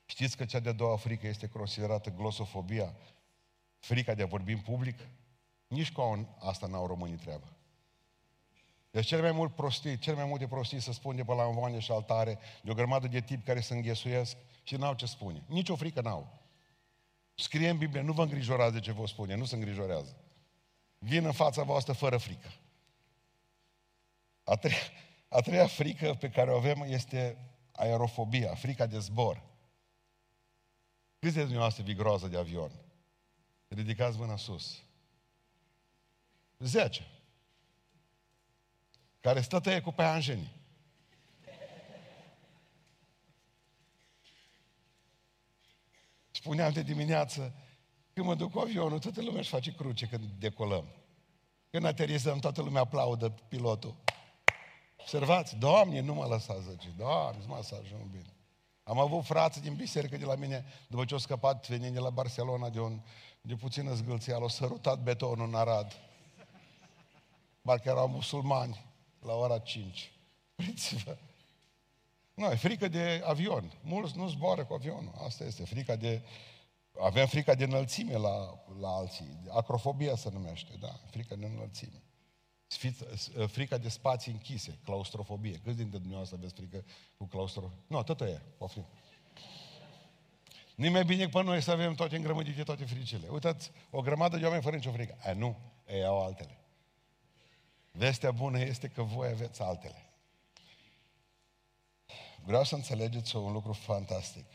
Știți 0.05 0.37
că 0.37 0.45
cea 0.45 0.59
de-a 0.59 0.71
doua 0.71 0.97
frică 0.97 1.27
este 1.27 1.47
considerată 1.47 2.09
glosofobia? 2.09 2.95
frica 3.81 4.13
de 4.13 4.23
a 4.23 4.25
vorbi 4.25 4.51
în 4.51 4.59
public, 4.59 4.99
nici 5.71 5.91
cu 5.91 6.27
asta 6.39 6.67
n-au 6.67 6.87
românii 6.87 7.15
treabă. 7.15 7.55
Deci 8.91 9.05
cel 9.05 9.21
mai 9.21 9.31
mult 9.31 9.55
prostii, 9.55 9.97
cel 9.97 10.15
mai 10.15 10.25
multe 10.25 10.47
prostii 10.47 10.79
să 10.79 10.91
spun 10.91 11.15
de 11.15 11.23
pe 11.23 11.33
la 11.33 11.43
învoane 11.43 11.79
și 11.79 11.91
altare, 11.91 12.39
de 12.63 12.71
o 12.71 12.73
grămadă 12.73 13.07
de 13.07 13.21
tipi 13.21 13.43
care 13.43 13.59
se 13.59 13.73
înghesuiesc 13.73 14.37
și 14.63 14.75
n-au 14.75 14.93
ce 14.93 15.05
spune. 15.05 15.43
Nici 15.47 15.69
o 15.69 15.75
frică 15.75 16.01
n-au. 16.01 16.39
Scrie 17.35 17.69
în 17.69 17.77
Biblie, 17.77 18.01
nu 18.01 18.13
vă 18.13 18.23
îngrijorați 18.23 18.73
de 18.73 18.79
ce 18.79 18.91
vă 18.91 19.07
spune, 19.07 19.35
nu 19.35 19.45
se 19.45 19.55
îngrijorează. 19.55 20.17
Vin 20.97 21.25
în 21.25 21.31
fața 21.31 21.63
voastră 21.63 21.93
fără 21.93 22.17
frică. 22.17 22.53
A 24.43 24.55
treia, 24.55 24.77
a 25.27 25.39
treia 25.39 25.67
frică 25.67 26.13
pe 26.19 26.29
care 26.29 26.51
o 26.51 26.55
avem 26.55 26.81
este 26.81 27.37
aerofobia, 27.71 28.55
frica 28.55 28.85
de 28.85 28.99
zbor. 28.99 29.43
Câți 31.19 31.33
de 31.33 31.41
dumneavoastră 31.41 31.83
vi 31.83 31.93
groază 31.93 32.27
de 32.27 32.37
avion? 32.37 32.71
Ridicați 33.67 34.17
mâna 34.17 34.37
sus. 34.37 34.83
Zece. 36.63 37.07
Care 39.19 39.41
stă 39.41 39.59
tăie 39.59 39.81
cu 39.81 39.93
anjeni. 39.97 40.59
Spuneam 46.31 46.71
de 46.71 46.81
dimineață, 46.81 47.53
când 48.13 48.25
mă 48.25 48.35
duc 48.35 48.51
cu 48.51 48.59
avionul, 48.59 48.99
toată 48.99 49.21
lumea 49.21 49.39
își 49.39 49.49
face 49.49 49.71
cruce 49.71 50.05
când 50.05 50.23
decolăm. 50.39 50.85
Când 51.69 51.85
aterizăm, 51.85 52.39
toată 52.39 52.61
lumea 52.61 52.81
aplaudă 52.81 53.29
pilotul. 53.29 53.95
Observați, 54.97 55.55
Doamne, 55.55 55.99
nu 55.99 56.13
mă 56.13 56.25
lăsați, 56.25 56.69
zice, 56.69 56.93
Doamne, 56.97 57.43
mă 57.47 57.59
să 57.63 57.79
ajung 57.81 58.09
bine. 58.09 58.33
Am 58.83 58.99
avut 58.99 59.25
frați 59.25 59.61
din 59.61 59.75
biserică 59.75 60.17
de 60.17 60.25
la 60.25 60.35
mine, 60.35 60.65
după 60.87 61.05
ce 61.05 61.13
au 61.13 61.19
scăpat 61.19 61.67
venind 61.67 61.93
de 61.93 61.99
la 61.99 62.09
Barcelona 62.09 62.69
de, 62.69 62.79
un, 62.79 63.01
de 63.41 63.55
puțină 63.55 63.93
zgâlțeală, 63.93 64.41
au 64.41 64.47
sărutat 64.47 64.99
betonul 64.99 65.47
în 65.47 65.55
Arad. 65.55 66.10
Parcă 67.61 67.89
erau 67.89 68.07
musulmani 68.07 68.85
la 69.19 69.33
ora 69.33 69.59
5. 69.59 70.11
Priți-vă. 70.55 71.17
Nu, 72.33 72.45
e 72.45 72.55
frică 72.55 72.87
de 72.87 73.21
avion. 73.25 73.71
Mulți 73.83 74.17
nu 74.17 74.27
zboară 74.27 74.65
cu 74.65 74.73
avionul. 74.73 75.13
Asta 75.25 75.43
este 75.43 75.65
frica 75.65 75.95
de... 75.95 76.21
Avem 76.99 77.27
frica 77.27 77.55
de 77.55 77.63
înălțime 77.63 78.17
la, 78.17 78.63
la 78.79 78.89
alții. 78.89 79.39
Acrofobia 79.49 80.15
se 80.15 80.29
numește, 80.33 80.73
da. 80.79 80.99
Frica 81.09 81.35
de 81.35 81.45
înălțime. 81.45 82.01
Frica 83.47 83.77
de 83.77 83.89
spații 83.89 84.31
închise, 84.31 84.77
claustrofobie. 84.83 85.59
Câți 85.63 85.77
dintre 85.77 85.97
dumneavoastră 85.97 86.37
aveți 86.37 86.53
frică 86.53 86.83
cu 87.17 87.25
claustrofobie? 87.25 87.83
Nu, 87.87 88.03
tot 88.03 88.21
e, 88.21 88.41
poftim. 88.57 88.85
nu 90.75 90.89
mai 90.89 91.05
bine 91.05 91.27
pe 91.27 91.43
noi 91.43 91.61
să 91.61 91.71
avem 91.71 91.93
toate 91.93 92.15
îngrămădite, 92.15 92.63
toate 92.63 92.85
fricile. 92.85 93.27
Uitați, 93.27 93.71
o 93.89 94.01
grămadă 94.01 94.37
de 94.37 94.43
oameni 94.43 94.63
fără 94.63 94.75
nicio 94.75 94.91
frică. 94.91 95.17
E, 95.25 95.33
nu, 95.33 95.57
ei 95.87 96.05
au 96.05 96.23
altele. 96.23 96.60
Vestea 97.91 98.31
bună 98.31 98.59
este 98.59 98.87
că 98.87 99.01
voi 99.01 99.27
aveți 99.27 99.61
altele. 99.61 100.05
Vreau 102.43 102.63
să 102.63 102.75
înțelegeți 102.75 103.35
un 103.35 103.51
lucru 103.51 103.73
fantastic. 103.73 104.45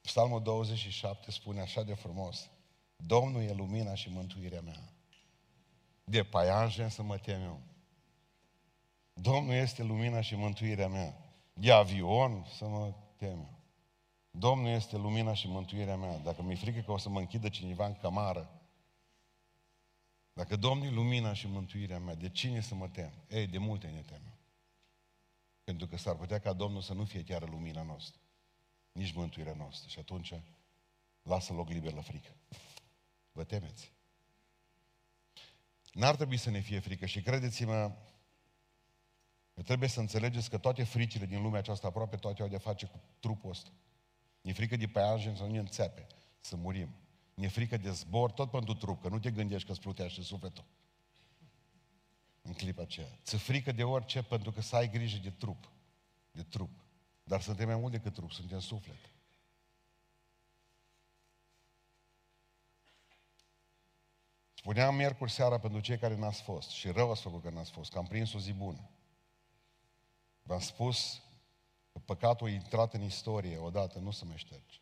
Psalmul 0.00 0.42
27 0.42 1.30
spune 1.30 1.60
așa 1.60 1.82
de 1.82 1.94
frumos. 1.94 2.50
Domnul 2.96 3.42
e 3.42 3.52
lumina 3.52 3.94
și 3.94 4.10
mântuirea 4.10 4.60
mea. 4.60 4.92
De 6.04 6.22
paianjen 6.22 6.88
să 6.88 7.02
mă 7.02 7.16
tem 7.16 7.42
eu. 7.42 7.60
Domnul 9.12 9.54
este 9.54 9.82
lumina 9.82 10.20
și 10.20 10.34
mântuirea 10.34 10.88
mea. 10.88 11.14
De 11.52 11.72
avion 11.72 12.46
să 12.56 12.66
mă 12.66 12.94
tem 13.16 13.38
eu. 13.38 13.58
Domnul 14.30 14.68
este 14.68 14.96
lumina 14.96 15.34
și 15.34 15.48
mântuirea 15.48 15.96
mea. 15.96 16.18
Dacă 16.18 16.42
mi-e 16.42 16.54
frică 16.54 16.80
că 16.80 16.92
o 16.92 16.98
să 16.98 17.08
mă 17.08 17.18
închidă 17.18 17.48
cineva 17.48 17.86
în 17.86 17.94
cămară, 17.94 18.59
dacă 20.40 20.56
Domnul 20.56 20.86
e 20.86 20.90
lumina 20.90 21.32
și 21.32 21.46
mântuirea 21.46 21.98
mea, 21.98 22.14
de 22.14 22.28
cine 22.28 22.60
să 22.60 22.74
mă 22.74 22.88
tem? 22.88 23.12
Ei, 23.28 23.46
de 23.46 23.58
multe 23.58 23.86
ne 23.86 24.00
temem. 24.00 24.38
Pentru 25.64 25.86
că 25.86 25.96
s-ar 25.96 26.16
putea 26.16 26.38
ca 26.38 26.52
Domnul 26.52 26.80
să 26.80 26.92
nu 26.94 27.04
fie 27.04 27.24
chiar 27.24 27.48
lumina 27.48 27.82
noastră, 27.82 28.20
nici 28.92 29.12
mântuirea 29.12 29.54
noastră. 29.54 29.88
Și 29.88 29.98
atunci, 29.98 30.34
lasă 31.22 31.52
loc 31.52 31.68
liber 31.68 31.92
la 31.92 32.00
frică. 32.00 32.36
Vă 33.32 33.44
temeți. 33.44 33.92
N-ar 35.92 36.16
trebui 36.16 36.36
să 36.36 36.50
ne 36.50 36.60
fie 36.60 36.78
frică 36.78 37.06
și 37.06 37.22
credeți-mă, 37.22 37.96
că 39.54 39.62
trebuie 39.62 39.88
să 39.88 40.00
înțelegeți 40.00 40.50
că 40.50 40.58
toate 40.58 40.84
fricile 40.84 41.26
din 41.26 41.42
lumea 41.42 41.58
aceasta, 41.58 41.86
aproape 41.86 42.16
toate 42.16 42.42
au 42.42 42.48
de 42.48 42.58
face 42.58 42.86
cu 42.86 43.00
trupul 43.18 43.50
ăsta. 43.50 43.70
E 44.42 44.52
frică 44.52 44.76
de 44.76 44.86
pe 44.86 45.00
să 45.36 45.42
nu 45.42 45.50
ne 45.50 45.58
înțepe, 45.58 46.06
să 46.40 46.56
murim. 46.56 46.99
Ne 47.40 47.48
frică 47.48 47.76
de 47.76 47.90
zbor 47.90 48.30
tot 48.30 48.50
pentru 48.50 48.74
trup, 48.74 49.02
că 49.02 49.08
nu 49.08 49.18
te 49.18 49.30
gândești 49.30 49.66
că 49.66 49.72
îți 49.72 49.80
plutește 49.80 50.22
sufletul. 50.22 50.64
În 52.42 52.52
clipa 52.52 52.82
aceea. 52.82 53.18
Ți 53.22 53.36
frică 53.36 53.72
de 53.72 53.84
orice 53.84 54.22
pentru 54.22 54.52
că 54.52 54.60
să 54.60 54.76
ai 54.76 54.90
grijă 54.90 55.18
de 55.18 55.30
trup. 55.30 55.70
De 56.30 56.42
trup. 56.42 56.70
Dar 57.24 57.40
suntem 57.40 57.66
mai 57.66 57.76
mult 57.76 57.92
decât 57.92 58.12
trup, 58.12 58.32
suntem 58.32 58.58
suflet. 58.58 59.10
Spuneam 64.54 64.94
miercuri 64.94 65.30
seara 65.30 65.58
pentru 65.58 65.80
cei 65.80 65.98
care 65.98 66.16
n-ați 66.16 66.42
fost 66.42 66.68
și 66.68 66.88
rău 66.88 67.10
ați 67.10 67.22
făcut 67.22 67.42
că 67.42 67.50
n-ați 67.50 67.70
fost, 67.70 67.92
că 67.92 67.98
am 67.98 68.06
prins 68.06 68.32
o 68.32 68.38
zi 68.38 68.52
bună. 68.52 68.90
V-am 70.42 70.60
spus 70.60 71.22
că 71.92 71.98
păcatul 71.98 72.46
a 72.46 72.50
intrat 72.50 72.94
în 72.94 73.02
istorie 73.02 73.56
odată, 73.56 73.98
nu 73.98 74.10
se 74.10 74.24
mai 74.24 74.36
șterge. 74.36 74.80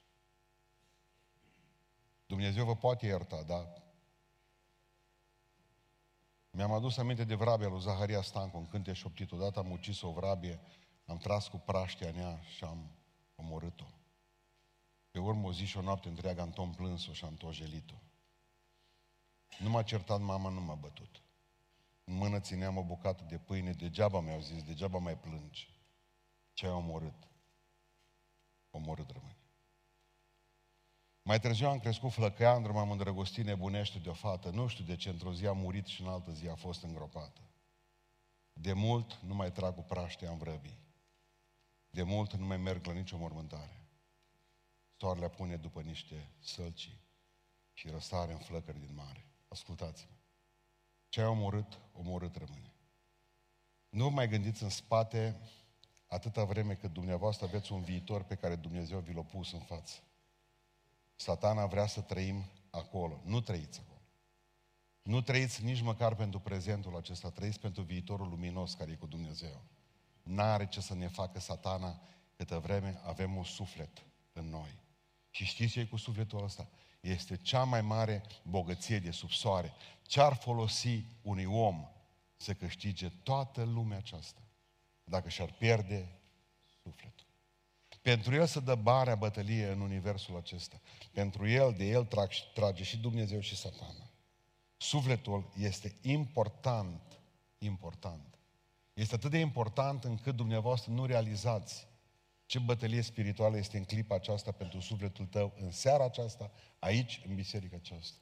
Dumnezeu 2.28 2.64
vă 2.64 2.76
poate 2.76 3.06
ierta, 3.06 3.42
dar 3.42 3.82
mi-am 6.50 6.72
adus 6.72 6.96
aminte 6.96 7.24
de 7.24 7.34
vrabia 7.34 7.68
lui 7.68 7.80
Zaharia 7.80 8.22
Stancu 8.22 8.56
în 8.56 8.66
cânte 8.66 8.92
șoptit. 8.92 9.32
Odată 9.32 9.58
am 9.58 9.70
ucis 9.70 10.00
o 10.00 10.12
vrabie, 10.12 10.60
am 11.06 11.16
tras 11.16 11.48
cu 11.48 11.56
praștia 11.56 12.08
în 12.08 12.16
ea 12.16 12.40
și 12.40 12.64
am 12.64 12.90
omorât-o. 13.34 13.84
Pe 15.10 15.18
urmă 15.18 15.46
o 15.46 15.52
zi 15.52 15.64
și 15.64 15.76
o 15.76 15.80
noapte 15.80 16.08
întreagă 16.08 16.40
am 16.40 16.50
tot 16.50 16.76
plâns-o 16.76 17.12
și 17.12 17.24
am 17.24 17.34
tot 17.34 17.52
jelit-o. 17.52 17.96
Nu 19.58 19.70
m-a 19.70 19.82
certat 19.82 20.20
mama, 20.20 20.48
nu 20.48 20.60
m-a 20.60 20.74
bătut. 20.74 21.22
În 22.04 22.14
mână 22.14 22.40
țineam 22.40 22.76
o 22.76 22.82
bucată 22.82 23.24
de 23.28 23.38
pâine, 23.38 23.72
degeaba 23.72 24.20
mi-au 24.20 24.40
zis, 24.40 24.62
degeaba 24.62 24.98
mai 24.98 25.18
plângi. 25.18 25.80
Ce 26.52 26.66
ai 26.66 26.72
omorât? 26.72 27.28
Omorât 28.70 29.10
rămâne. 29.10 29.37
Mai 31.28 31.40
târziu 31.40 31.68
am 31.68 31.78
crescut 31.78 32.12
flăcăiandru, 32.12 32.72
m-am 32.72 32.90
îndrăgostit 32.90 33.44
nebunește 33.44 33.98
de 33.98 34.08
o 34.08 34.12
fată. 34.12 34.50
Nu 34.50 34.66
știu 34.66 34.84
de 34.84 34.96
ce, 34.96 35.08
într-o 35.08 35.32
zi 35.32 35.46
a 35.46 35.52
murit 35.52 35.86
și 35.86 36.00
în 36.00 36.08
altă 36.08 36.32
zi 36.32 36.48
a 36.48 36.54
fost 36.54 36.82
îngropată. 36.82 37.40
De 38.52 38.72
mult 38.72 39.14
nu 39.14 39.34
mai 39.34 39.52
trag 39.52 39.74
cu 39.74 39.80
praștea 39.80 40.30
în 40.30 40.38
vrăbii. 40.38 40.78
De 41.90 42.02
mult 42.02 42.34
nu 42.34 42.46
mai 42.46 42.56
merg 42.56 42.86
la 42.86 42.92
nicio 42.92 43.16
mormântare. 43.16 43.88
Soarele 44.96 45.28
pune 45.28 45.56
după 45.56 45.80
niște 45.80 46.30
sălci 46.38 46.96
și 47.72 47.88
răsare 47.88 48.32
în 48.32 48.38
flăcări 48.38 48.80
din 48.80 48.94
mare. 48.94 49.26
Ascultați-mă. 49.48 50.16
Ce 51.08 51.20
ai 51.20 51.26
omorât, 51.26 51.78
omorât 51.92 52.36
rămâne. 52.36 52.74
Nu 53.88 54.10
mai 54.10 54.28
gândiți 54.28 54.62
în 54.62 54.70
spate 54.70 55.40
atâta 56.06 56.44
vreme 56.44 56.74
cât 56.74 56.92
dumneavoastră 56.92 57.46
aveți 57.46 57.72
un 57.72 57.82
viitor 57.82 58.22
pe 58.22 58.34
care 58.34 58.56
Dumnezeu 58.56 58.98
vi 58.98 59.12
l-a 59.12 59.22
pus 59.22 59.52
în 59.52 59.60
față. 59.60 60.02
Satana 61.20 61.66
vrea 61.66 61.86
să 61.86 62.00
trăim 62.00 62.44
acolo. 62.70 63.20
Nu 63.24 63.40
trăiți 63.40 63.80
acolo. 63.80 64.00
Nu 65.02 65.20
trăiți 65.20 65.64
nici 65.64 65.80
măcar 65.80 66.14
pentru 66.14 66.40
prezentul 66.40 66.96
acesta, 66.96 67.30
trăiți 67.30 67.60
pentru 67.60 67.82
viitorul 67.82 68.28
luminos 68.28 68.74
care 68.74 68.90
e 68.90 68.94
cu 68.94 69.06
Dumnezeu. 69.06 69.62
N-are 70.22 70.66
ce 70.66 70.80
să 70.80 70.94
ne 70.94 71.08
facă 71.08 71.40
satana 71.40 72.00
câtă 72.36 72.58
vreme 72.58 73.00
avem 73.04 73.36
un 73.36 73.44
suflet 73.44 74.06
în 74.32 74.48
noi. 74.48 74.78
Și 75.30 75.44
știți 75.44 75.72
ce 75.72 75.80
e 75.80 75.84
cu 75.84 75.96
sufletul 75.96 76.44
ăsta? 76.44 76.68
Este 77.00 77.36
cea 77.36 77.64
mai 77.64 77.80
mare 77.80 78.22
bogăție 78.42 78.98
de 78.98 79.10
sub 79.10 79.30
soare. 79.30 79.72
Ce-ar 80.02 80.34
folosi 80.34 81.04
unui 81.22 81.44
om 81.44 81.88
să 82.36 82.54
câștige 82.54 83.08
toată 83.08 83.62
lumea 83.62 83.98
aceasta 83.98 84.40
dacă 85.04 85.28
și-ar 85.28 85.52
pierde 85.52 85.94
sufletul? 85.94 86.17
Pentru 88.08 88.34
el 88.34 88.46
să 88.46 88.60
dă 88.60 88.74
barea 88.74 89.14
bătălie 89.14 89.66
în 89.70 89.80
universul 89.80 90.36
acesta. 90.36 90.80
Pentru 91.12 91.48
el, 91.48 91.74
de 91.76 91.84
el 91.84 92.04
trag, 92.04 92.30
trage 92.54 92.82
și 92.82 92.96
Dumnezeu 92.96 93.40
și 93.40 93.56
satana. 93.56 94.10
Sufletul 94.76 95.50
este 95.56 95.94
important, 96.02 97.20
important. 97.58 98.38
Este 98.94 99.14
atât 99.14 99.30
de 99.30 99.38
important 99.38 100.04
încât 100.04 100.36
dumneavoastră 100.36 100.92
nu 100.92 101.06
realizați 101.06 101.86
ce 102.46 102.58
bătălie 102.58 103.02
spirituală 103.02 103.56
este 103.56 103.76
în 103.76 103.84
clipa 103.84 104.14
aceasta 104.14 104.52
pentru 104.52 104.80
sufletul 104.80 105.26
tău, 105.26 105.52
în 105.60 105.70
seara 105.70 106.04
aceasta, 106.04 106.50
aici, 106.78 107.22
în 107.26 107.34
biserica 107.34 107.76
aceasta. 107.76 108.18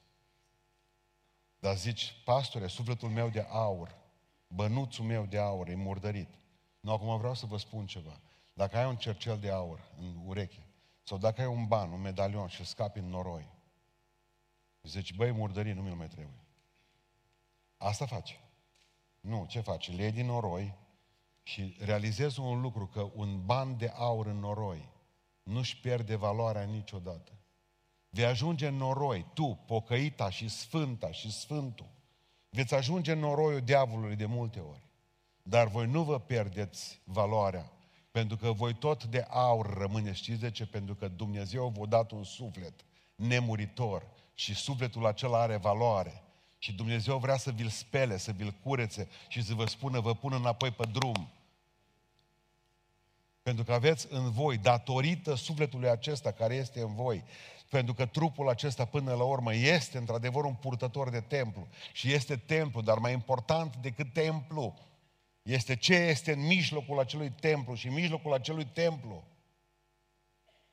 Dar 1.59 1.77
zici, 1.77 2.13
pastore, 2.25 2.67
sufletul 2.67 3.09
meu 3.09 3.29
de 3.29 3.45
aur, 3.49 3.97
bănuțul 4.47 5.05
meu 5.05 5.25
de 5.25 5.37
aur 5.37 5.69
e 5.69 5.75
murdărit. 5.75 6.29
Nu, 6.79 6.91
acum 6.91 7.17
vreau 7.17 7.33
să 7.33 7.45
vă 7.45 7.57
spun 7.57 7.85
ceva. 7.85 8.21
Dacă 8.57 8.77
ai 8.77 8.85
un 8.85 8.95
cercel 8.95 9.37
de 9.39 9.51
aur 9.51 9.91
în 9.99 10.21
ureche, 10.25 10.67
sau 11.03 11.17
dacă 11.17 11.41
ai 11.41 11.47
un 11.47 11.65
ban, 11.65 11.91
un 11.91 12.01
medalion 12.01 12.47
și 12.47 12.65
scapi 12.65 12.99
în 12.99 13.09
noroi, 13.09 13.49
Zici, 14.83 15.13
băi, 15.13 15.31
murdării, 15.31 15.73
nu 15.73 15.81
mi-l 15.81 15.93
mai 15.93 16.07
trebuie. 16.07 16.45
Asta 17.77 18.05
face. 18.05 18.39
Nu, 19.19 19.45
ce 19.49 19.59
face? 19.59 19.91
Le 19.91 20.11
din 20.11 20.25
noroi 20.25 20.73
și 21.43 21.75
realizezi 21.79 22.39
un 22.39 22.61
lucru, 22.61 22.87
că 22.87 23.11
un 23.15 23.45
ban 23.45 23.77
de 23.77 23.91
aur 23.95 24.25
în 24.25 24.39
noroi 24.39 24.89
nu-și 25.43 25.79
pierde 25.79 26.15
valoarea 26.15 26.63
niciodată. 26.63 27.31
Vei 28.09 28.25
ajunge 28.25 28.67
în 28.67 28.75
noroi, 28.75 29.25
tu, 29.33 29.59
pocăita 29.65 30.29
și 30.29 30.47
sfânta 30.47 31.11
și 31.11 31.31
sfântul, 31.31 31.89
veți 32.49 32.73
ajunge 32.73 33.11
în 33.11 33.19
noroiul 33.19 33.61
diavolului 33.61 34.15
de 34.15 34.25
multe 34.25 34.59
ori. 34.59 34.81
Dar 35.43 35.67
voi 35.67 35.87
nu 35.87 36.03
vă 36.03 36.19
pierdeți 36.19 37.01
valoarea, 37.03 37.71
pentru 38.17 38.37
că 38.37 38.51
voi 38.51 38.73
tot 38.73 39.03
de 39.03 39.25
aur 39.29 39.77
rămâneți. 39.77 40.17
Știți 40.17 40.39
de 40.39 40.51
ce? 40.51 40.65
Pentru 40.65 40.95
că 40.95 41.07
Dumnezeu 41.07 41.73
v-a 41.77 41.85
dat 41.85 42.11
un 42.11 42.23
suflet 42.23 42.73
nemuritor 43.15 44.03
și 44.33 44.55
sufletul 44.55 45.05
acela 45.05 45.41
are 45.41 45.57
valoare. 45.57 46.23
Și 46.57 46.73
Dumnezeu 46.73 47.17
vrea 47.17 47.37
să 47.37 47.51
vi-l 47.51 47.67
spele, 47.67 48.17
să 48.17 48.31
vi-l 48.31 48.53
curețe 48.63 49.07
și 49.27 49.43
să 49.43 49.53
vă 49.53 49.65
spună, 49.65 49.99
vă 49.99 50.15
pun 50.15 50.33
înapoi 50.33 50.71
pe 50.71 50.85
drum. 50.91 51.29
Pentru 53.41 53.63
că 53.63 53.73
aveți 53.73 54.07
în 54.09 54.31
voi, 54.31 54.57
datorită 54.57 55.35
sufletului 55.35 55.89
acesta 55.89 56.31
care 56.31 56.55
este 56.55 56.81
în 56.81 56.95
voi, 56.95 57.23
pentru 57.69 57.93
că 57.93 58.05
trupul 58.05 58.49
acesta 58.49 58.85
până 58.85 59.13
la 59.13 59.23
urmă 59.23 59.53
este 59.53 59.97
într-adevăr 59.97 60.43
un 60.43 60.53
purtător 60.53 61.09
de 61.09 61.19
templu 61.19 61.67
și 61.93 62.13
este 62.13 62.35
templu, 62.35 62.81
dar 62.81 62.97
mai 62.97 63.13
important 63.13 63.75
decât 63.75 64.13
templu 64.13 64.86
este 65.47 65.75
ce 65.75 65.93
este 65.93 66.31
în 66.31 66.45
mijlocul 66.45 66.99
acelui 66.99 67.31
templu 67.31 67.73
și 67.73 67.87
în 67.87 67.93
mijlocul 67.93 68.33
acelui 68.33 68.65
templu 68.65 69.23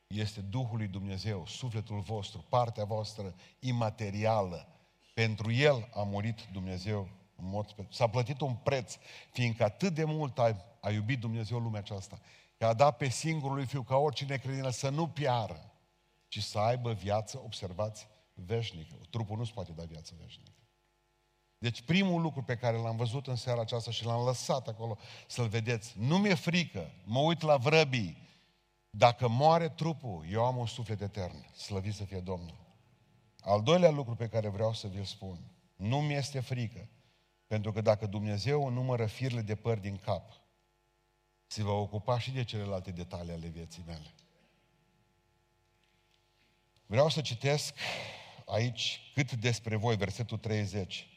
este 0.06 0.40
Duhul 0.40 0.76
lui 0.76 0.86
Dumnezeu, 0.86 1.46
sufletul 1.46 2.00
vostru, 2.00 2.44
partea 2.48 2.84
voastră 2.84 3.34
imaterială. 3.58 4.68
Pentru 5.14 5.52
El 5.52 5.88
a 5.94 6.02
murit 6.02 6.40
Dumnezeu 6.52 7.08
în 7.36 7.48
mod 7.48 7.74
S-a 7.90 8.06
plătit 8.06 8.40
un 8.40 8.54
preț, 8.54 8.96
fiindcă 9.30 9.64
atât 9.64 9.94
de 9.94 10.04
mult 10.04 10.38
a, 10.38 10.64
a 10.80 10.90
iubit 10.90 11.20
Dumnezeu 11.20 11.58
lumea 11.58 11.80
aceasta, 11.80 12.20
că 12.56 12.66
a 12.66 12.74
dat 12.74 12.96
pe 12.96 13.08
singurul 13.08 13.56
lui 13.56 13.66
Fiu 13.66 13.82
ca 13.82 13.96
oricine 13.96 14.36
crede 14.36 14.70
să 14.70 14.88
nu 14.88 15.08
piară, 15.08 15.72
ci 16.28 16.42
să 16.42 16.58
aibă 16.58 16.92
viață, 16.92 17.40
observați, 17.44 18.08
veșnică. 18.32 18.94
Trupul 19.10 19.36
nu-ți 19.36 19.52
poate 19.52 19.72
da 19.72 19.84
viață 19.84 20.14
veșnică. 20.20 20.63
Deci 21.64 21.82
primul 21.82 22.20
lucru 22.20 22.42
pe 22.42 22.56
care 22.56 22.76
l-am 22.76 22.96
văzut 22.96 23.26
în 23.26 23.36
seara 23.36 23.60
aceasta 23.60 23.90
și 23.90 24.04
l-am 24.04 24.24
lăsat 24.24 24.68
acolo 24.68 24.98
să-l 25.26 25.48
vedeți, 25.48 25.94
nu 25.98 26.18
mi-e 26.18 26.34
frică, 26.34 26.90
mă 27.04 27.18
uit 27.18 27.40
la 27.40 27.56
vrăbii, 27.56 28.28
dacă 28.90 29.28
moare 29.28 29.68
trupul, 29.68 30.26
eu 30.30 30.44
am 30.44 30.56
un 30.56 30.66
suflet 30.66 31.00
etern, 31.00 31.50
slăvit 31.56 31.94
să 31.94 32.04
fie 32.04 32.20
Domnul. 32.20 32.56
Al 33.40 33.62
doilea 33.62 33.90
lucru 33.90 34.14
pe 34.14 34.28
care 34.28 34.48
vreau 34.48 34.72
să 34.72 34.86
vi-l 34.86 35.04
spun, 35.04 35.38
nu 35.76 36.00
mi 36.00 36.14
este 36.14 36.40
frică, 36.40 36.88
pentru 37.46 37.72
că 37.72 37.80
dacă 37.80 38.06
Dumnezeu 38.06 38.68
numără 38.68 39.06
firele 39.06 39.40
de 39.40 39.54
păr 39.54 39.78
din 39.78 39.96
cap, 39.96 40.32
se 41.46 41.62
va 41.62 41.72
ocupa 41.72 42.18
și 42.18 42.30
de 42.30 42.44
celelalte 42.44 42.90
detalii 42.90 43.32
ale 43.32 43.46
vieții 43.46 43.82
mele. 43.86 44.14
Vreau 46.86 47.08
să 47.08 47.20
citesc 47.20 47.74
aici 48.46 49.12
cât 49.14 49.32
despre 49.32 49.76
voi, 49.76 49.96
versetul 49.96 50.38
30. 50.38 51.08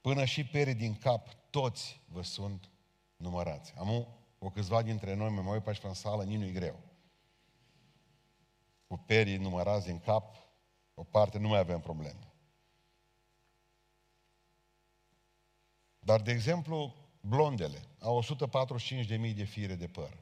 Până 0.00 0.24
și 0.24 0.44
perii 0.44 0.74
din 0.74 0.94
cap, 0.94 1.28
toți 1.50 2.00
vă 2.06 2.22
sunt 2.22 2.70
numărați. 3.16 3.74
Am 3.78 4.06
o 4.38 4.50
câțiva 4.50 4.82
dintre 4.82 5.14
noi, 5.14 5.30
mă 5.30 5.52
uit 5.52 5.62
pe 5.62 5.78
în 5.82 5.94
sală, 5.94 6.24
nici 6.24 6.38
nu-i 6.38 6.52
greu. 6.52 6.78
Cu 8.86 8.96
perii 8.96 9.36
numărați 9.36 9.86
din 9.86 9.98
cap, 9.98 10.36
o 10.94 11.04
parte 11.04 11.38
nu 11.38 11.48
mai 11.48 11.58
avem 11.58 11.80
probleme. 11.80 12.32
Dar, 15.98 16.20
de 16.20 16.30
exemplu, 16.30 16.94
blondele 17.20 17.82
au 18.00 18.22
145.000 18.22 19.34
de 19.34 19.44
fire 19.44 19.74
de 19.74 19.86
păr. 19.86 20.18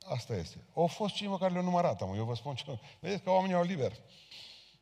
Asta 0.00 0.36
este. 0.36 0.64
Au 0.74 0.86
fost 0.86 1.14
cineva 1.14 1.38
care 1.38 1.52
le-au 1.52 1.64
numărat, 1.64 2.02
am, 2.02 2.14
eu 2.14 2.24
vă 2.24 2.34
spun 2.34 2.54
ce... 2.54 2.78
Vedeți 3.00 3.22
că 3.22 3.30
oamenii 3.30 3.56
au 3.56 3.62
liber 3.62 3.92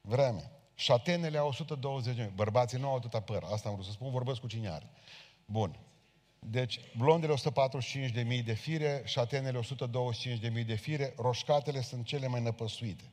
vreme. 0.00 0.57
Șatenele 0.80 1.38
au 1.38 1.48
120 1.48 2.16
de 2.16 2.30
Bărbații 2.34 2.78
nu 2.78 2.88
au 2.88 2.96
atâta 2.96 3.20
păr. 3.20 3.42
Asta 3.52 3.68
am 3.68 3.74
vrut 3.74 3.86
să 3.86 3.92
spun, 3.92 4.10
vorbesc 4.10 4.40
cu 4.40 4.46
cine 4.46 4.68
are. 4.68 4.90
Bun. 5.44 5.78
Deci, 6.38 6.80
blondele 6.96 7.34
145.000 7.34 8.44
de 8.44 8.52
fire, 8.52 9.02
șatenele 9.04 9.60
125.000 9.60 10.66
de 10.66 10.74
fire, 10.74 11.14
roșcatele 11.16 11.80
sunt 11.80 12.06
cele 12.06 12.26
mai 12.26 12.42
năpăsuite. 12.42 13.12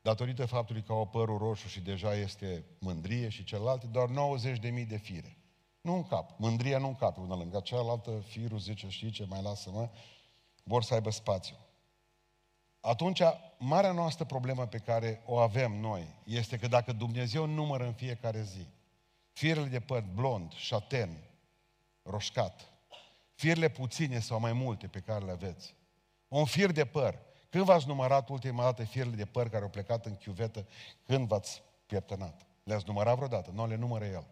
Datorită 0.00 0.46
faptului 0.46 0.82
că 0.82 0.92
au 0.92 1.06
părul 1.06 1.38
roșu 1.38 1.68
și 1.68 1.80
deja 1.80 2.14
este 2.14 2.64
mândrie 2.78 3.28
și 3.28 3.44
celelalte, 3.44 3.86
doar 3.86 4.08
90.000 4.08 4.86
de 4.88 4.96
fire. 4.96 5.36
Nu 5.80 5.94
în 5.94 6.06
cap. 6.06 6.38
Mândria 6.38 6.78
nu 6.78 6.86
în 6.86 6.94
cap, 6.94 7.18
una 7.18 7.36
lângă 7.36 7.60
cealaltă, 7.60 8.10
firul 8.26 8.58
zice, 8.58 8.88
știi 8.88 9.10
ce, 9.10 9.24
mai 9.28 9.42
lasă-mă, 9.42 9.90
vor 10.62 10.82
să 10.82 10.94
aibă 10.94 11.10
spațiu. 11.10 11.56
Atunci, 12.86 13.20
marea 13.58 13.92
noastră 13.92 14.24
problemă 14.24 14.66
pe 14.66 14.78
care 14.78 15.22
o 15.24 15.36
avem 15.36 15.72
noi 15.72 16.06
este 16.24 16.58
că 16.58 16.66
dacă 16.66 16.92
Dumnezeu 16.92 17.46
numără 17.46 17.84
în 17.84 17.92
fiecare 17.92 18.42
zi 18.42 18.66
firele 19.32 19.66
de 19.66 19.80
păr 19.80 20.04
blond, 20.14 20.52
șaten, 20.52 21.16
roșcat, 22.02 22.72
firele 23.34 23.68
puține 23.68 24.18
sau 24.18 24.40
mai 24.40 24.52
multe 24.52 24.86
pe 24.86 25.00
care 25.00 25.24
le 25.24 25.30
aveți, 25.30 25.74
un 26.28 26.44
fir 26.44 26.72
de 26.72 26.84
păr, 26.84 27.18
când 27.48 27.64
v-ați 27.64 27.86
numărat 27.86 28.28
ultima 28.28 28.62
dată 28.62 28.84
firele 28.84 29.16
de 29.16 29.24
păr 29.24 29.48
care 29.48 29.62
au 29.62 29.70
plecat 29.70 30.06
în 30.06 30.14
chiuvetă, 30.14 30.66
când 31.04 31.28
v-ați 31.28 31.62
pieptănat? 31.86 32.46
Le-ați 32.62 32.84
numărat 32.86 33.16
vreodată? 33.16 33.50
Nu 33.54 33.66
le 33.66 33.76
numără 33.76 34.04
El. 34.04 34.24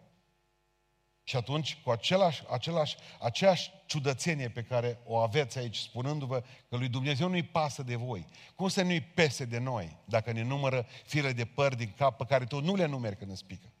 Și 1.27 1.35
atunci, 1.35 1.77
cu 1.83 1.91
același, 1.91 2.43
același, 2.49 2.95
aceeași 3.19 3.71
ciudățenie 3.85 4.49
pe 4.49 4.63
care 4.63 4.99
o 5.05 5.17
aveți 5.17 5.57
aici, 5.57 5.77
spunându-vă 5.77 6.43
că 6.69 6.75
lui 6.75 6.87
Dumnezeu 6.87 7.27
nu-i 7.27 7.43
pasă 7.43 7.83
de 7.83 7.95
voi, 7.95 8.25
cum 8.55 8.67
să 8.67 8.81
nu-i 8.81 9.01
pese 9.01 9.45
de 9.45 9.57
noi, 9.57 9.97
dacă 10.05 10.31
ne 10.31 10.41
numără 10.41 10.87
fire 11.05 11.31
de 11.31 11.45
păr 11.45 11.75
din 11.75 11.93
cap 11.97 12.17
pe 12.17 12.25
care 12.25 12.45
tu 12.45 12.61
nu 12.61 12.75
le 12.75 12.85
numeri 12.85 13.17
când 13.17 13.31
îți 13.31 13.45
pică? 13.45 13.73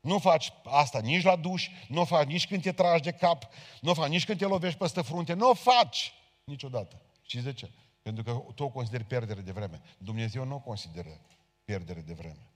Nu 0.00 0.18
faci 0.18 0.52
asta 0.64 1.00
nici 1.00 1.22
la 1.22 1.36
duș, 1.36 1.68
nu 1.88 2.00
o 2.00 2.04
faci 2.04 2.26
nici 2.26 2.46
când 2.46 2.62
te 2.62 2.72
tragi 2.72 3.02
de 3.02 3.12
cap, 3.12 3.48
nu 3.80 3.90
o 3.90 3.94
faci 3.94 4.08
nici 4.08 4.24
când 4.24 4.38
te 4.38 4.46
lovești 4.46 4.78
peste 4.78 5.02
frunte, 5.02 5.32
nu 5.32 5.50
o 5.50 5.54
faci 5.54 6.12
niciodată. 6.44 7.00
Știți 7.22 7.44
de 7.44 7.52
ce? 7.52 7.70
Pentru 8.02 8.22
că 8.22 8.44
tu 8.54 8.64
o 8.64 8.68
consideri 8.68 9.04
pierdere 9.04 9.40
de 9.40 9.52
vreme. 9.52 9.82
Dumnezeu 9.98 10.44
nu 10.44 10.54
o 10.54 10.58
consideră 10.58 11.20
pierdere 11.64 12.00
de 12.00 12.12
vreme. 12.12 12.46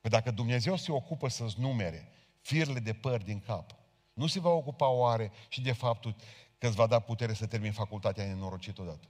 Păi 0.00 0.10
dacă 0.10 0.30
Dumnezeu 0.30 0.76
se 0.76 0.92
ocupă 0.92 1.28
să-ți 1.28 1.60
numere 1.60 2.08
firele 2.46 2.78
de 2.78 2.92
păr 2.92 3.22
din 3.22 3.40
cap. 3.40 3.74
Nu 4.12 4.26
se 4.26 4.40
va 4.40 4.50
ocupa 4.50 4.88
oare 4.88 5.32
și 5.48 5.60
de 5.60 5.72
faptul 5.72 6.14
că 6.58 6.66
îți 6.66 6.76
va 6.76 6.86
da 6.86 6.98
putere 6.98 7.32
să 7.32 7.46
termini 7.46 7.72
facultatea 7.72 8.24
nenorocit 8.24 8.78
odată? 8.78 9.08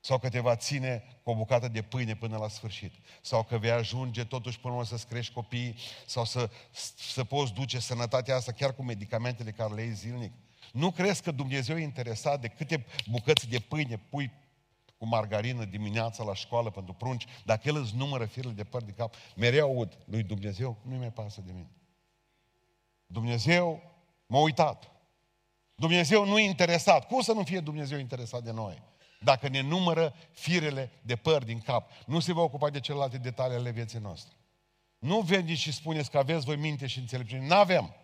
Sau 0.00 0.18
că 0.18 0.28
te 0.28 0.40
va 0.40 0.56
ține 0.56 1.20
cu 1.22 1.30
o 1.30 1.34
bucată 1.34 1.68
de 1.68 1.82
pâine 1.82 2.16
până 2.16 2.36
la 2.36 2.48
sfârșit. 2.48 2.94
Sau 3.20 3.42
că 3.42 3.58
vei 3.58 3.70
ajunge 3.70 4.24
totuși 4.24 4.60
până 4.60 4.74
la 4.74 4.84
să-ți 4.84 5.06
crești 5.06 5.32
copiii 5.32 5.76
sau 6.06 6.24
să, 6.24 6.50
să 6.96 7.24
poți 7.24 7.52
duce 7.52 7.78
sănătatea 7.78 8.36
asta 8.36 8.52
chiar 8.52 8.74
cu 8.74 8.82
medicamentele 8.82 9.50
care 9.50 9.74
le 9.74 9.82
iei 9.82 9.92
zilnic. 9.92 10.32
Nu 10.72 10.90
crezi 10.90 11.22
că 11.22 11.30
Dumnezeu 11.30 11.78
e 11.78 11.82
interesat 11.82 12.40
de 12.40 12.48
câte 12.48 12.86
bucăți 13.10 13.48
de 13.48 13.58
pâine 13.58 13.96
pui 13.96 14.32
cu 14.98 15.06
margarină 15.06 15.64
dimineața 15.64 16.24
la 16.24 16.34
școală 16.34 16.70
pentru 16.70 16.92
prunci, 16.92 17.26
dacă 17.44 17.68
El 17.68 17.76
îți 17.76 17.96
numără 17.96 18.24
firele 18.24 18.52
de 18.52 18.64
păr 18.64 18.82
de 18.82 18.92
cap, 18.92 19.14
mereu 19.36 19.66
aud, 19.66 19.98
lui 20.04 20.22
Dumnezeu 20.22 20.76
nu-i 20.82 20.98
mai 20.98 21.12
pasă 21.12 21.40
de 21.40 21.52
mine. 21.52 21.70
Dumnezeu 23.12 23.82
m-a 24.26 24.38
uitat. 24.38 24.90
Dumnezeu 25.74 26.24
nu 26.24 26.38
e 26.38 26.44
interesat. 26.44 27.06
Cum 27.06 27.20
să 27.20 27.32
nu 27.32 27.42
fie 27.42 27.60
Dumnezeu 27.60 27.98
interesat 27.98 28.42
de 28.42 28.50
noi? 28.50 28.82
Dacă 29.20 29.48
ne 29.48 29.60
numără 29.60 30.14
firele 30.30 30.90
de 31.02 31.16
păr 31.16 31.44
din 31.44 31.60
cap, 31.60 31.90
nu 32.06 32.20
se 32.20 32.32
va 32.32 32.40
ocupa 32.40 32.70
de 32.70 32.80
celelalte 32.80 33.18
detalii 33.18 33.56
ale 33.56 33.70
vieții 33.70 33.98
noastre. 33.98 34.36
Nu 34.98 35.20
veniți 35.20 35.60
și 35.60 35.72
spuneți 35.72 36.10
că 36.10 36.18
aveți 36.18 36.44
voi 36.44 36.56
minte 36.56 36.86
și 36.86 36.98
înțelepciune. 36.98 37.46
Nu 37.46 37.54
avem. 37.54 37.94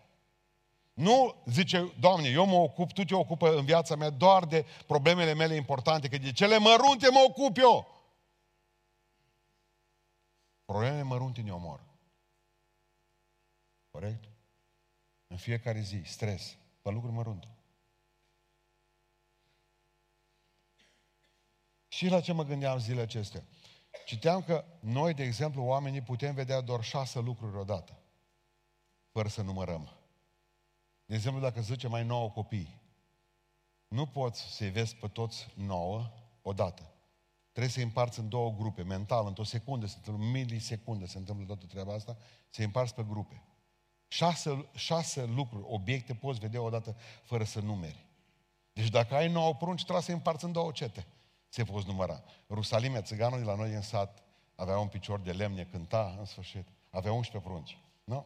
Nu 0.93 1.35
zice, 1.45 1.93
Doamne, 1.99 2.29
eu 2.29 2.45
mă 2.45 2.55
ocup, 2.55 2.91
Tu 2.91 3.03
te 3.03 3.15
ocupă 3.15 3.55
în 3.55 3.65
viața 3.65 3.95
mea 3.95 4.09
doar 4.09 4.45
de 4.45 4.65
problemele 4.87 5.33
mele 5.33 5.55
importante, 5.55 6.07
că 6.07 6.17
de 6.17 6.31
cele 6.31 6.57
mărunte 6.57 7.09
mă 7.09 7.25
ocup 7.27 7.57
eu. 7.57 7.87
Problemele 10.65 11.03
mărunte 11.03 11.41
ne 11.41 11.51
omor. 11.51 11.83
Corect? 13.91 14.28
În 15.31 15.37
fiecare 15.37 15.79
zi, 15.79 16.01
stres, 16.05 16.57
pe 16.81 16.89
lucruri 16.89 17.13
mărunte. 17.13 17.47
Și 21.87 22.07
la 22.07 22.21
ce 22.21 22.31
mă 22.31 22.43
gândeam 22.43 22.79
zilele 22.79 23.01
acestea? 23.01 23.43
Citeam 24.05 24.43
că 24.43 24.65
noi, 24.79 25.13
de 25.13 25.23
exemplu, 25.23 25.63
oamenii 25.63 26.01
putem 26.01 26.33
vedea 26.33 26.61
doar 26.61 26.83
șase 26.83 27.19
lucruri 27.19 27.57
odată, 27.57 27.99
fără 29.11 29.27
să 29.27 29.41
numărăm. 29.41 29.97
De 31.05 31.15
exemplu, 31.15 31.41
dacă 31.41 31.61
zice 31.61 31.87
mai 31.87 32.05
nouă 32.05 32.29
copii, 32.29 32.81
nu 33.87 34.07
poți 34.07 34.41
să-i 34.41 34.69
vezi 34.69 34.95
pe 34.95 35.07
toți 35.07 35.47
nouă 35.55 36.11
odată. 36.41 36.93
trebuie 37.51 37.73
să-i 37.73 37.83
împarți 37.83 38.19
în 38.19 38.29
două 38.29 38.51
grupe, 38.51 38.83
mental, 38.83 39.27
într-o 39.27 39.43
secundă, 39.43 39.85
se 39.85 39.95
întâmplă, 39.97 40.25
milisecundă 40.25 41.05
se 41.05 41.17
întâmplă 41.17 41.45
toată 41.45 41.65
treaba 41.65 41.93
asta, 41.93 42.17
să-i 42.49 42.65
împarți 42.65 42.95
pe 42.95 43.03
grupe. 43.03 43.43
Șase, 44.11 44.69
șase 44.75 45.25
lucruri, 45.25 45.63
obiecte 45.67 46.13
poți 46.13 46.39
vedea 46.39 46.61
odată 46.61 46.95
fără 47.23 47.43
să 47.43 47.59
numeri. 47.59 48.05
Deci 48.73 48.89
dacă 48.89 49.15
ai 49.15 49.31
nouă 49.31 49.55
prunci, 49.55 49.81
trebuie 49.81 50.03
să-i 50.03 50.13
împarți 50.13 50.45
în 50.45 50.51
două 50.51 50.71
cete. 50.71 51.05
Se 51.49 51.63
poți 51.63 51.87
număra. 51.87 52.23
Rusalimea, 52.49 53.01
țiganul 53.01 53.39
de 53.39 53.45
la 53.45 53.55
noi 53.55 53.73
în 53.73 53.81
sat, 53.81 54.23
avea 54.55 54.79
un 54.79 54.87
picior 54.87 55.19
de 55.19 55.31
lemne, 55.31 55.63
cânta, 55.63 56.15
în 56.19 56.25
sfârșit. 56.25 56.67
Avea 56.89 57.11
11 57.11 57.49
prunci. 57.49 57.77
Nu? 58.03 58.25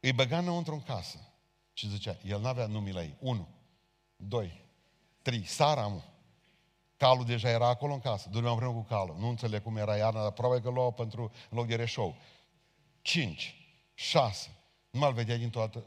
Îi 0.00 0.12
băga 0.12 0.38
înăuntru 0.38 0.72
în 0.72 0.82
casă. 0.82 1.18
Și 1.72 1.88
zicea, 1.88 2.16
el 2.24 2.40
n-avea 2.40 2.66
numii 2.66 2.92
la 2.92 3.02
ei. 3.02 3.16
Unu, 3.18 3.48
doi, 4.16 4.64
trei, 5.22 5.44
Sara, 5.44 5.86
mă. 5.86 6.02
Calul 6.96 7.24
deja 7.24 7.48
era 7.48 7.68
acolo 7.68 7.92
în 7.92 8.00
casă. 8.00 8.28
Dormeam 8.28 8.52
împreună 8.52 8.78
cu 8.78 8.84
calul. 8.84 9.16
Nu 9.18 9.28
înțeleg 9.28 9.62
cum 9.62 9.76
era 9.76 9.96
iarna, 9.96 10.22
dar 10.22 10.30
probabil 10.30 10.62
că 10.62 10.70
luau 10.70 10.92
pentru 10.92 11.22
în 11.22 11.56
loc 11.56 11.66
de 11.66 11.76
reșou. 11.76 12.16
Cinci, 13.02 13.59
șase. 14.00 14.50
Nu 14.90 14.98
mai 14.98 15.12
vedea 15.12 15.36
din 15.36 15.50
toată. 15.50 15.84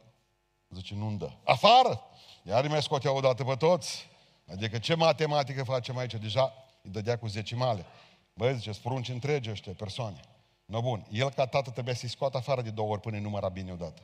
Zice, 0.70 0.96
nu-mi 0.96 1.18
dă. 1.18 1.32
Afară! 1.44 2.02
Iar 2.44 2.68
mai 2.68 2.82
scotea 2.82 3.12
odată 3.12 3.44
pe 3.44 3.56
toți. 3.56 4.10
Adică 4.48 4.78
ce 4.78 4.96
matematică 4.96 5.64
facem 5.64 5.98
aici? 5.98 6.14
Deja 6.14 6.54
îi 6.82 6.90
dădea 6.90 7.18
cu 7.18 7.28
zecimale. 7.28 7.86
Băi, 8.34 8.56
zice, 8.56 8.72
sprunci 8.72 9.10
întregi 9.10 9.50
ăștia 9.50 9.74
persoane. 9.74 10.20
No 10.66 10.82
bun, 10.82 11.08
el 11.12 11.30
ca 11.30 11.46
tată 11.46 11.70
trebuie 11.70 11.96
să-i 11.96 12.10
scoată 12.10 12.38
afară 12.38 12.62
de 12.62 12.70
două 12.70 12.92
ori 12.92 13.02
până 13.02 13.16
îi 13.16 13.22
număra 13.22 13.50
bine 13.50 13.72
odată. 13.72 14.02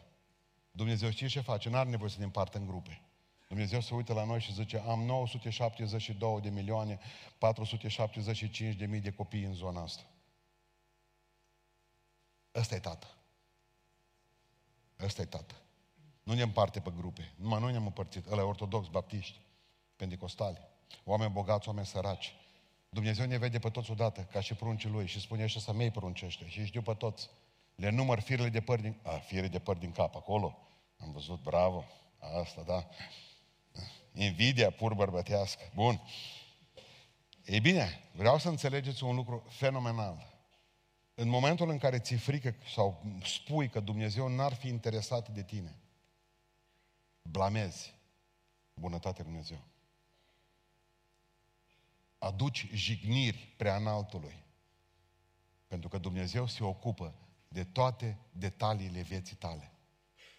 Dumnezeu 0.72 1.10
știe 1.10 1.28
ce 1.28 1.42
face, 1.42 1.70
n-are 1.70 1.90
nevoie 1.90 2.10
să 2.10 2.18
ne 2.20 2.24
împartă 2.24 2.58
în 2.58 2.66
grupe. 2.66 3.02
Dumnezeu 3.48 3.80
se 3.80 3.94
uită 3.94 4.14
la 4.14 4.24
noi 4.24 4.40
și 4.40 4.54
zice, 4.54 4.84
am 4.88 5.04
972 5.04 6.40
de 6.42 6.50
milioane, 6.50 7.00
475 7.38 8.76
de 8.76 8.86
mii 8.86 9.00
de 9.00 9.12
copii 9.12 9.44
în 9.44 9.54
zona 9.54 9.82
asta. 9.82 10.04
Ăsta 12.56 12.76
e 12.76 12.80
tată. 12.80 13.08
Ăsta 15.00 15.22
e 15.22 15.26
tată. 15.26 15.56
Nu 16.24 16.34
ne 16.34 16.42
împarte 16.42 16.80
pe 16.80 16.92
grupe. 16.96 17.34
Numai 17.36 17.60
noi 17.60 17.72
ne-am 17.72 17.86
împărțit. 17.86 18.32
Ăla 18.32 18.42
e 18.42 18.44
ortodox, 18.44 18.88
baptiști, 18.88 19.42
pentecostali, 19.96 20.62
oameni 21.04 21.32
bogați, 21.32 21.68
oameni 21.68 21.86
săraci. 21.86 22.34
Dumnezeu 22.90 23.26
ne 23.26 23.38
vede 23.38 23.60
pe 23.60 23.70
toți 23.70 23.92
odată, 23.92 24.22
ca 24.22 24.42
și 24.42 24.54
pruncii 24.54 24.90
lui, 24.90 25.08
și 25.08 25.20
spune 25.20 25.44
așa 25.44 25.60
să 25.60 25.74
mei 25.74 25.92
pruncește. 25.92 26.48
Și 26.48 26.66
știu 26.66 26.82
pe 26.82 26.94
toți. 26.94 27.30
Le 27.76 27.90
număr 27.90 28.20
firele 28.20 28.50
de 28.50 28.62
păr 28.62 28.80
din... 28.80 29.00
A, 29.04 29.10
fire 29.10 29.48
de 29.48 29.60
păr 29.60 29.78
din 29.78 29.92
cap, 29.92 30.16
acolo. 30.16 30.58
Am 30.98 31.12
văzut, 31.12 31.42
bravo. 31.42 31.86
Asta, 32.42 32.62
da. 32.62 32.88
Invidia 34.14 34.70
pur 34.70 34.94
bărbătească. 34.94 35.72
Bun. 35.74 36.02
Ei 37.46 37.60
bine, 37.60 38.04
vreau 38.12 38.38
să 38.38 38.50
înțelegeți 38.50 39.04
un 39.04 39.16
lucru 39.16 39.44
fenomenal. 39.50 40.39
În 41.20 41.28
momentul 41.28 41.70
în 41.70 41.78
care 41.78 42.00
ți-e 42.00 42.18
frică 42.18 42.56
sau 42.74 43.04
spui 43.24 43.70
că 43.70 43.80
Dumnezeu 43.80 44.28
n-ar 44.28 44.54
fi 44.54 44.68
interesat 44.68 45.30
de 45.30 45.44
tine, 45.44 45.76
blamezi 47.22 47.94
bunătatea 48.74 49.24
Dumnezeu. 49.24 49.64
Aduci 52.18 52.68
jigniri 52.74 53.54
prea 53.58 53.76
înaltului. 53.76 54.44
Pentru 55.68 55.90
că 55.90 55.98
Dumnezeu 55.98 56.48
se 56.48 56.64
ocupă 56.64 57.14
de 57.48 57.64
toate 57.64 58.18
detaliile 58.32 59.02
vieții 59.02 59.36
tale. 59.36 59.72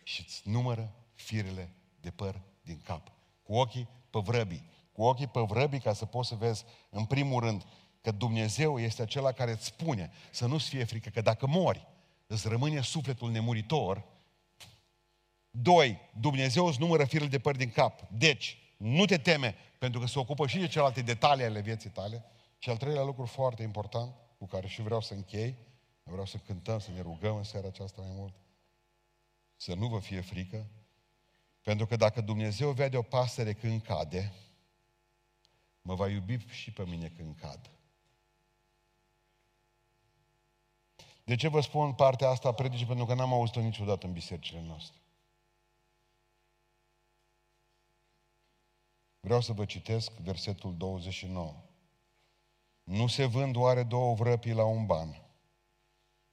Și 0.03 0.21
îți 0.21 0.49
numără 0.49 0.95
firele 1.15 1.73
de 2.01 2.11
păr 2.11 2.41
din 2.63 2.81
cap. 2.85 3.13
Cu 3.43 3.55
ochii 3.55 3.89
pe 4.11 4.19
vrăbii. 4.19 4.71
Cu 4.93 5.03
ochii 5.03 5.27
pe 5.27 5.41
vrăbii 5.41 5.81
ca 5.81 5.93
să 5.93 6.07
poți 6.07 6.29
să 6.29 6.35
vezi, 6.35 6.65
în 6.91 7.05
primul 7.05 7.41
rând, 7.41 7.65
că 8.01 8.11
Dumnezeu 8.11 8.79
este 8.79 9.03
acela 9.03 9.33
care 9.33 9.51
îți 9.51 9.65
spune 9.65 10.13
să 10.31 10.47
nu-ți 10.47 10.69
fie 10.69 10.85
frică, 10.85 11.09
că 11.09 11.21
dacă 11.21 11.47
mori, 11.47 11.87
îți 12.27 12.49
rămâne 12.49 12.81
sufletul 12.81 13.31
nemuritor. 13.31 14.05
Doi, 15.51 15.99
Dumnezeu 16.21 16.67
îți 16.67 16.81
numără 16.81 17.05
firele 17.05 17.29
de 17.29 17.39
păr 17.39 17.57
din 17.57 17.71
cap. 17.71 18.09
Deci, 18.11 18.59
nu 18.77 19.05
te 19.05 19.19
teme, 19.19 19.55
pentru 19.79 20.01
că 20.01 20.07
se 20.07 20.19
ocupă 20.19 20.47
și 20.47 20.59
de 20.59 20.67
celelalte 20.67 21.03
detalii 21.03 21.45
ale 21.45 21.61
vieții 21.61 21.91
tale. 21.91 22.25
Și 22.59 22.71
al 22.71 22.77
treilea 22.77 23.03
lucru 23.03 23.25
foarte 23.25 23.63
important, 23.63 24.15
cu 24.39 24.47
care 24.47 24.67
și 24.67 24.83
vreau 24.83 25.01
să 25.01 25.15
închei, 25.15 25.57
vreau 26.03 26.27
să 26.27 26.37
cântăm, 26.37 26.79
să 26.79 26.91
ne 26.91 27.01
rugăm 27.01 27.37
în 27.37 27.43
seara 27.43 27.67
aceasta 27.67 28.03
mai 28.03 28.13
mult, 28.15 28.35
să 29.57 29.75
nu 29.75 29.89
vă 29.89 29.99
fie 29.99 30.21
frică, 30.21 30.67
pentru 31.63 31.87
că 31.87 31.97
dacă 31.97 32.21
Dumnezeu 32.21 32.71
vede 32.71 32.97
o 32.97 33.03
pasăre 33.03 33.53
când 33.53 33.83
cade, 33.83 34.33
mă 35.83 35.95
va 35.95 36.09
iubi 36.09 36.47
și 36.49 36.71
pe 36.71 36.85
mine 36.87 37.09
când 37.09 37.37
cad. 37.41 37.71
De 41.31 41.37
ce 41.37 41.49
vă 41.49 41.61
spun 41.61 41.93
partea 41.93 42.29
asta 42.29 42.49
a 42.49 42.53
predicii? 42.53 42.87
Pentru 42.87 43.05
că 43.05 43.15
n-am 43.15 43.33
auzit-o 43.33 43.61
niciodată 43.61 44.07
în 44.07 44.13
bisericile 44.13 44.61
noastre. 44.61 44.97
Vreau 49.21 49.41
să 49.41 49.53
vă 49.53 49.65
citesc 49.65 50.13
versetul 50.13 50.77
29. 50.77 51.55
Nu 52.83 53.07
se 53.07 53.25
vând 53.25 53.57
oare 53.57 53.83
două 53.83 54.15
vrăpii 54.15 54.53
la 54.53 54.65
un 54.65 54.87
ban. 54.87 55.23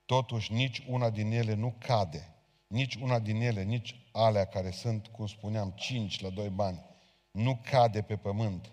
Totuși 0.06 0.54
nici 0.54 0.84
una 0.88 1.10
din 1.10 1.32
ele 1.32 1.54
nu 1.54 1.76
cade, 1.80 2.36
nici 2.68 2.96
una 2.96 3.20
din 3.20 3.42
ele, 3.42 3.64
nici 3.64 4.10
alea 4.12 4.46
care 4.46 4.72
sunt, 4.72 5.08
cum 5.08 5.28
spuneam, 5.28 5.72
cinci 5.72 6.20
la 6.20 6.30
doi 6.30 6.50
bani, 6.50 6.86
nu 7.32 7.60
cade 7.64 8.02
pe 8.02 8.18
pământ, 8.18 8.72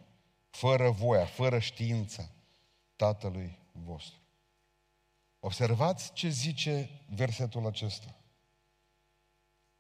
fără 0.51 0.91
voia, 0.91 1.25
fără 1.25 1.59
știința 1.59 2.29
Tatălui 2.97 3.59
vostru. 3.73 4.24
Observați 5.45 6.13
ce 6.13 6.29
zice 6.29 7.05
versetul 7.09 7.67
acesta. 7.67 8.17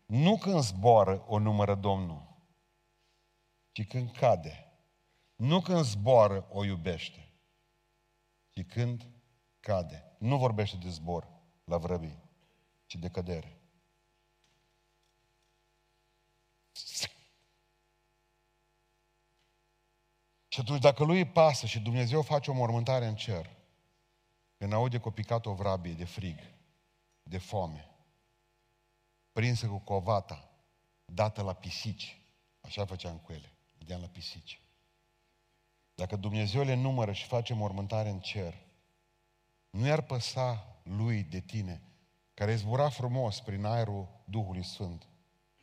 Nu 0.06 0.38
când 0.38 0.60
zboară 0.60 1.24
o 1.26 1.38
numără 1.38 1.74
Domnul, 1.74 2.36
ci 3.72 3.86
când 3.86 4.10
cade. 4.12 4.72
Nu 5.36 5.60
când 5.60 5.84
zboară 5.84 6.46
o 6.50 6.64
iubește, 6.64 7.32
ci 8.50 8.66
când 8.66 9.06
cade. 9.60 10.16
Nu 10.18 10.38
vorbește 10.38 10.76
de 10.76 10.88
zbor 10.88 11.28
la 11.64 11.76
vrăbii, 11.76 12.22
ci 12.86 12.94
de 12.94 13.08
cădere. 13.08 13.58
Și 20.48 20.60
atunci, 20.60 20.80
dacă 20.80 21.04
lui 21.04 21.18
îi 21.18 21.26
pasă 21.30 21.66
și 21.66 21.80
Dumnezeu 21.80 22.22
face 22.22 22.50
o 22.50 22.54
mormântare 22.54 23.06
în 23.06 23.16
cer, 23.16 23.62
când 24.64 24.76
aude 24.76 25.00
că 25.00 25.08
a 25.08 25.12
picat 25.12 25.46
o 25.46 25.54
vrabie 25.54 25.92
de 25.92 26.04
frig, 26.04 26.38
de 27.22 27.38
foame, 27.38 27.90
prinsă 29.32 29.66
cu 29.66 29.78
covata, 29.78 30.50
dată 31.04 31.42
la 31.42 31.52
pisici, 31.52 32.20
așa 32.60 32.84
făceam 32.84 33.18
cu 33.18 33.32
ele, 33.32 33.52
dădeam 33.78 34.00
la 34.00 34.06
pisici. 34.06 34.60
Dacă 35.94 36.16
Dumnezeu 36.16 36.62
le 36.62 36.74
numără 36.74 37.12
și 37.12 37.26
face 37.26 37.54
mormântare 37.54 38.08
în 38.08 38.20
cer, 38.20 38.54
nu 39.70 39.86
i-ar 39.86 40.02
păsa 40.02 40.76
lui 40.82 41.22
de 41.22 41.40
tine, 41.40 41.82
care 42.34 42.56
zbura 42.56 42.88
frumos 42.88 43.40
prin 43.40 43.64
aerul 43.64 44.08
Duhului 44.24 44.64
Sfânt. 44.64 45.06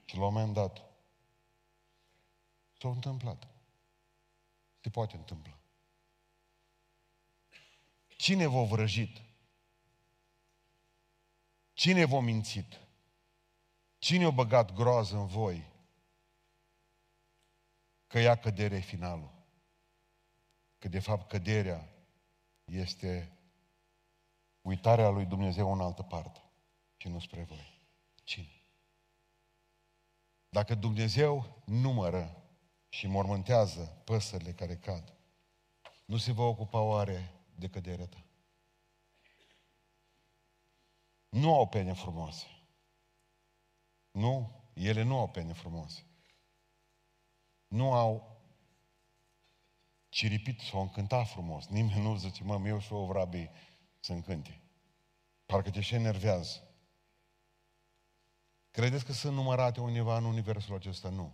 Și 0.06 0.18
la 0.18 0.26
un 0.26 0.34
moment 0.34 0.54
dat 0.54 0.82
s-a 2.80 2.90
întâmplat. 2.90 3.48
Se 4.80 4.90
poate 4.90 5.16
întâmpla. 5.16 5.61
Cine 8.22 8.48
v-a 8.48 8.64
vrăjit? 8.64 9.22
Cine 11.74 12.06
v-a 12.06 12.20
mințit? 12.20 12.80
Cine 13.98 14.26
a 14.26 14.30
băgat 14.30 14.74
groază 14.74 15.16
în 15.16 15.26
voi? 15.26 15.72
Că 18.08 18.20
ea 18.20 18.36
cădere 18.36 18.76
e 18.76 18.80
finalul. 18.80 19.32
Că 20.78 20.88
de 20.88 21.00
fapt 21.00 21.30
căderea 21.30 21.90
este 22.66 23.38
uitarea 24.62 25.10
lui 25.10 25.26
Dumnezeu 25.26 25.74
în 25.74 25.82
altă 25.82 26.04
parte 26.04 26.42
și 26.98 27.08
nu 27.08 27.20
spre 27.20 27.44
voi. 27.44 27.82
Cine? 28.24 28.62
Dacă 30.50 30.76
Dumnezeu 30.76 31.62
numără 31.66 32.44
și 32.90 33.08
mormântează 33.08 34.02
păsările 34.04 34.54
care 34.54 34.78
cad, 34.78 35.14
nu 36.06 36.18
se 36.18 36.32
va 36.32 36.44
ocupa 36.44 36.80
oare 36.80 37.40
de 37.56 37.70
căderea 37.70 38.08
ta? 38.08 38.26
Nu 41.30 41.56
au 41.56 41.68
pene 41.68 41.94
frumoase. 41.94 42.46
Nu, 44.12 44.62
ele 44.74 45.02
nu 45.02 45.18
au 45.18 45.30
pene 45.30 45.54
frumoase. 45.54 46.06
Nu 47.68 47.94
au 47.94 48.42
ciripit 50.10 50.60
sau 50.60 50.82
încântat 50.82 51.28
frumos. 51.28 51.68
Nimeni 51.68 52.02
nu 52.02 52.16
zice, 52.16 52.44
mă, 52.44 52.68
eu 52.68 52.80
și 52.80 52.94
o 52.94 53.06
vrabii 53.06 53.52
să 54.00 54.14
încânte. 54.14 54.62
Parcă 55.46 55.70
te 55.70 55.82
și 55.82 55.94
enervează. 55.94 56.68
Credeți 58.72 59.06
că 59.06 59.14
sunt 59.14 59.36
numărate 59.36 59.80
undeva 59.80 60.18
în 60.18 60.24
universul 60.24 60.76
acesta? 60.76 61.10
Nu. 61.10 61.34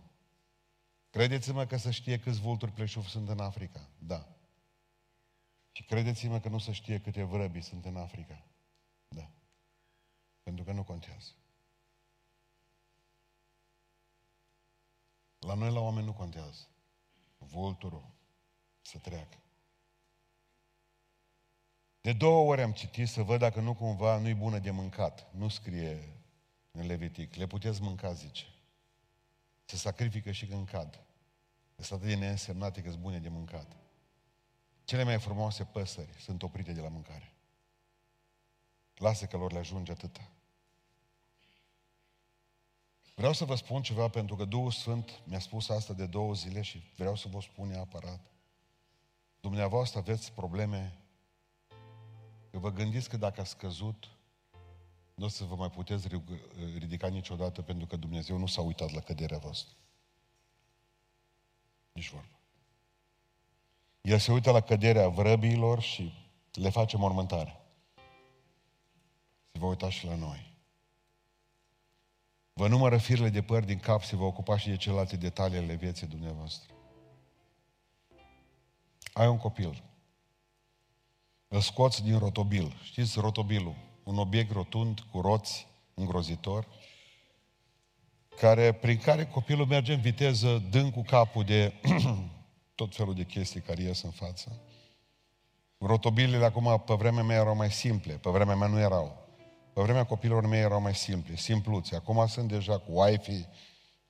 Credeți-mă 1.10 1.66
că 1.66 1.76
să 1.76 1.90
știe 1.90 2.18
câți 2.18 2.40
vulturi 2.40 2.72
pleșuvi 2.72 3.08
sunt 3.08 3.28
în 3.28 3.40
Africa? 3.40 3.88
Da. 3.98 4.37
Și 5.78 5.84
credeți-mă 5.84 6.40
că 6.40 6.48
nu 6.48 6.58
se 6.58 6.72
știe 6.72 7.00
câte 7.00 7.22
vrăbii 7.22 7.62
sunt 7.62 7.84
în 7.84 7.96
Africa. 7.96 8.42
Da. 9.08 9.30
Pentru 10.42 10.64
că 10.64 10.72
nu 10.72 10.84
contează. 10.84 11.30
La 15.38 15.54
noi, 15.54 15.72
la 15.72 15.80
oameni, 15.80 16.06
nu 16.06 16.12
contează. 16.12 16.68
Vulturul 17.38 18.04
să 18.80 18.98
treacă. 18.98 19.36
De 22.00 22.12
două 22.12 22.50
ori 22.50 22.62
am 22.62 22.72
citit 22.72 23.08
să 23.08 23.22
văd 23.22 23.38
dacă 23.38 23.60
nu 23.60 23.74
cumva 23.74 24.18
nu-i 24.18 24.34
bună 24.34 24.58
de 24.58 24.70
mâncat. 24.70 25.34
Nu 25.34 25.48
scrie 25.48 26.22
în 26.70 26.86
Levitic. 26.86 27.34
Le 27.34 27.46
puteți 27.46 27.82
mânca, 27.82 28.12
zice. 28.12 28.44
Se 29.64 29.76
sacrifică 29.76 30.30
și 30.30 30.46
când 30.46 30.68
cad. 30.68 31.00
Sunt 31.76 32.00
atât 32.00 32.12
de 32.12 32.14
neînsemnate 32.14 32.82
că 32.82 32.90
sunt 32.90 33.02
bune 33.02 33.18
de 33.18 33.28
mâncat. 33.28 33.87
Cele 34.88 35.02
mai 35.02 35.20
frumoase 35.20 35.64
păsări 35.64 36.12
sunt 36.20 36.42
oprite 36.42 36.72
de 36.72 36.80
la 36.80 36.88
mâncare. 36.88 37.32
Lasă 38.94 39.26
că 39.26 39.36
lor 39.36 39.52
le 39.52 39.58
ajunge 39.58 39.92
atâta. 39.92 40.30
Vreau 43.14 43.32
să 43.32 43.44
vă 43.44 43.54
spun 43.54 43.82
ceva 43.82 44.08
pentru 44.08 44.36
că 44.36 44.44
Duhul 44.44 44.70
Sfânt 44.70 45.20
mi-a 45.24 45.38
spus 45.38 45.68
asta 45.68 45.92
de 45.92 46.06
două 46.06 46.34
zile 46.34 46.62
și 46.62 46.82
vreau 46.96 47.16
să 47.16 47.28
vă 47.28 47.40
spun 47.40 47.68
neapărat. 47.68 48.20
Dumneavoastră 49.40 49.98
aveți 49.98 50.32
probleme 50.32 50.98
că 52.50 52.58
vă 52.58 52.70
gândiți 52.70 53.08
că 53.08 53.16
dacă 53.16 53.40
a 53.40 53.44
scăzut, 53.44 54.08
nu 55.14 55.24
o 55.24 55.28
să 55.28 55.44
vă 55.44 55.54
mai 55.54 55.70
puteți 55.70 56.08
ridica 56.78 57.08
niciodată 57.08 57.62
pentru 57.62 57.86
că 57.86 57.96
Dumnezeu 57.96 58.36
nu 58.36 58.46
s-a 58.46 58.60
uitat 58.60 58.90
la 58.90 59.00
căderea 59.00 59.38
voastră. 59.38 59.72
Nici 61.92 62.10
vorba. 62.10 62.37
El 64.08 64.18
se 64.18 64.32
uită 64.32 64.50
la 64.50 64.60
căderea 64.60 65.08
vrăbiilor 65.08 65.80
și 65.80 66.12
le 66.52 66.70
face 66.70 66.96
mormântare. 66.96 67.60
Se 69.52 69.58
va 69.58 69.66
uita 69.66 69.90
și 69.90 70.06
la 70.06 70.14
noi. 70.14 70.54
Vă 72.52 72.68
numără 72.68 72.96
firele 72.96 73.28
de 73.28 73.42
păr 73.42 73.64
din 73.64 73.78
cap, 73.78 74.02
se 74.02 74.16
va 74.16 74.24
ocupa 74.24 74.58
și 74.58 74.68
de 74.68 74.76
celelalte 74.76 75.16
detalii 75.16 75.58
ale 75.58 75.74
vieții 75.74 76.06
dumneavoastră. 76.06 76.74
Ai 79.12 79.26
un 79.26 79.38
copil. 79.38 79.82
Îl 81.48 81.60
scoți 81.60 82.02
din 82.02 82.18
rotobil. 82.18 82.76
Știți 82.82 83.20
rotobilul? 83.20 83.74
Un 84.04 84.18
obiect 84.18 84.52
rotund 84.52 85.00
cu 85.00 85.20
roți 85.20 85.66
îngrozitor, 85.94 86.66
care, 88.36 88.72
prin 88.72 88.98
care 88.98 89.26
copilul 89.26 89.66
merge 89.66 89.92
în 89.92 90.00
viteză, 90.00 90.62
dând 90.70 90.92
cu 90.92 91.02
capul 91.02 91.44
de 91.44 91.72
tot 92.78 92.94
felul 92.94 93.14
de 93.14 93.24
chestii 93.24 93.60
care 93.60 93.82
ies 93.82 94.02
în 94.02 94.10
față. 94.10 94.60
Rotobilele 95.78 96.44
acum, 96.44 96.82
pe 96.86 96.94
vremea 96.94 97.22
mea, 97.22 97.36
erau 97.36 97.56
mai 97.56 97.72
simple, 97.72 98.12
pe 98.12 98.30
vremea 98.30 98.54
mea 98.54 98.66
nu 98.68 98.78
erau. 98.78 99.26
Pe 99.72 99.82
vremea 99.82 100.04
copilor 100.04 100.46
mei 100.46 100.60
erau 100.60 100.80
mai 100.80 100.94
simple, 100.94 101.36
simpluți. 101.36 101.94
Acum 101.94 102.26
sunt 102.26 102.48
deja 102.48 102.78
cu 102.78 103.00
Wi-Fi, 103.00 103.46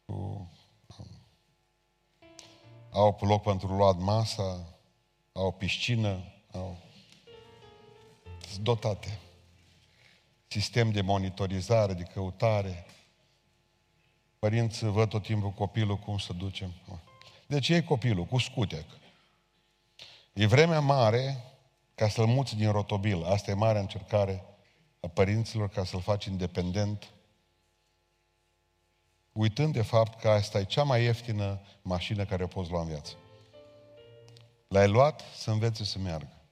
cu... 0.07 0.51
au 2.91 3.19
loc 3.21 3.43
pentru 3.43 3.77
luat 3.77 3.99
masa, 3.99 4.79
au 5.33 5.53
piscină, 5.53 6.25
au... 6.53 6.79
Sunt 8.49 8.65
dotate. 8.65 9.19
Sistem 10.47 10.91
de 10.91 11.01
monitorizare, 11.01 11.93
de 11.93 12.03
căutare. 12.03 12.87
Părinții 14.39 14.87
văd 14.87 15.09
tot 15.09 15.23
timpul 15.23 15.51
copilul 15.51 15.97
cum 15.97 16.19
să 16.19 16.33
ducem. 16.33 16.73
Deci 17.49 17.69
e 17.69 17.83
copilul, 17.83 18.25
cu 18.25 18.39
scutec. 18.39 18.85
E 20.33 20.47
vremea 20.47 20.81
mare 20.81 21.45
ca 21.95 22.09
să-l 22.09 22.27
muți 22.27 22.57
din 22.57 22.71
rotobil. 22.71 23.25
Asta 23.25 23.51
e 23.51 23.55
mare 23.55 23.79
încercare 23.79 24.45
a 25.01 25.09
părinților 25.09 25.69
ca 25.69 25.85
să-l 25.85 26.01
faci 26.01 26.25
independent, 26.25 27.11
uitând 29.33 29.73
de 29.73 29.83
fapt 29.83 30.21
că 30.21 30.29
asta 30.29 30.59
e 30.59 30.65
cea 30.65 30.83
mai 30.83 31.03
ieftină 31.03 31.61
mașină 31.83 32.25
care 32.25 32.43
o 32.43 32.47
poți 32.47 32.71
lua 32.71 32.81
în 32.81 32.89
viață. 32.89 33.13
L-ai 34.69 34.89
luat 34.89 35.23
să 35.37 35.51
învețe 35.51 35.85
să 35.85 35.99
meargă. 35.99 36.43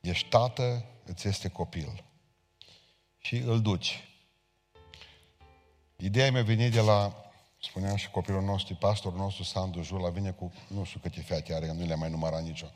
Ești 0.00 0.28
tată, 0.28 0.84
îți 1.04 1.28
este 1.28 1.48
copil. 1.48 2.04
Și 3.18 3.36
îl 3.36 3.60
duci. 3.60 4.08
Ideea 5.96 6.30
mi-a 6.30 6.42
venit 6.42 6.72
de 6.72 6.80
la, 6.80 7.31
spuneam 7.62 7.96
și 7.96 8.10
copilul 8.10 8.42
nostru, 8.42 8.74
pastorul 8.74 9.18
nostru, 9.18 9.42
Sandu 9.42 9.82
Jula, 9.82 10.08
vine 10.08 10.30
cu, 10.30 10.52
nu 10.68 10.84
știu 10.84 11.00
câte 11.02 11.20
fete 11.20 11.54
are, 11.54 11.72
nu 11.72 11.84
le-am 11.84 11.98
mai 11.98 12.10
numărat 12.10 12.42
nicio. 12.42 12.66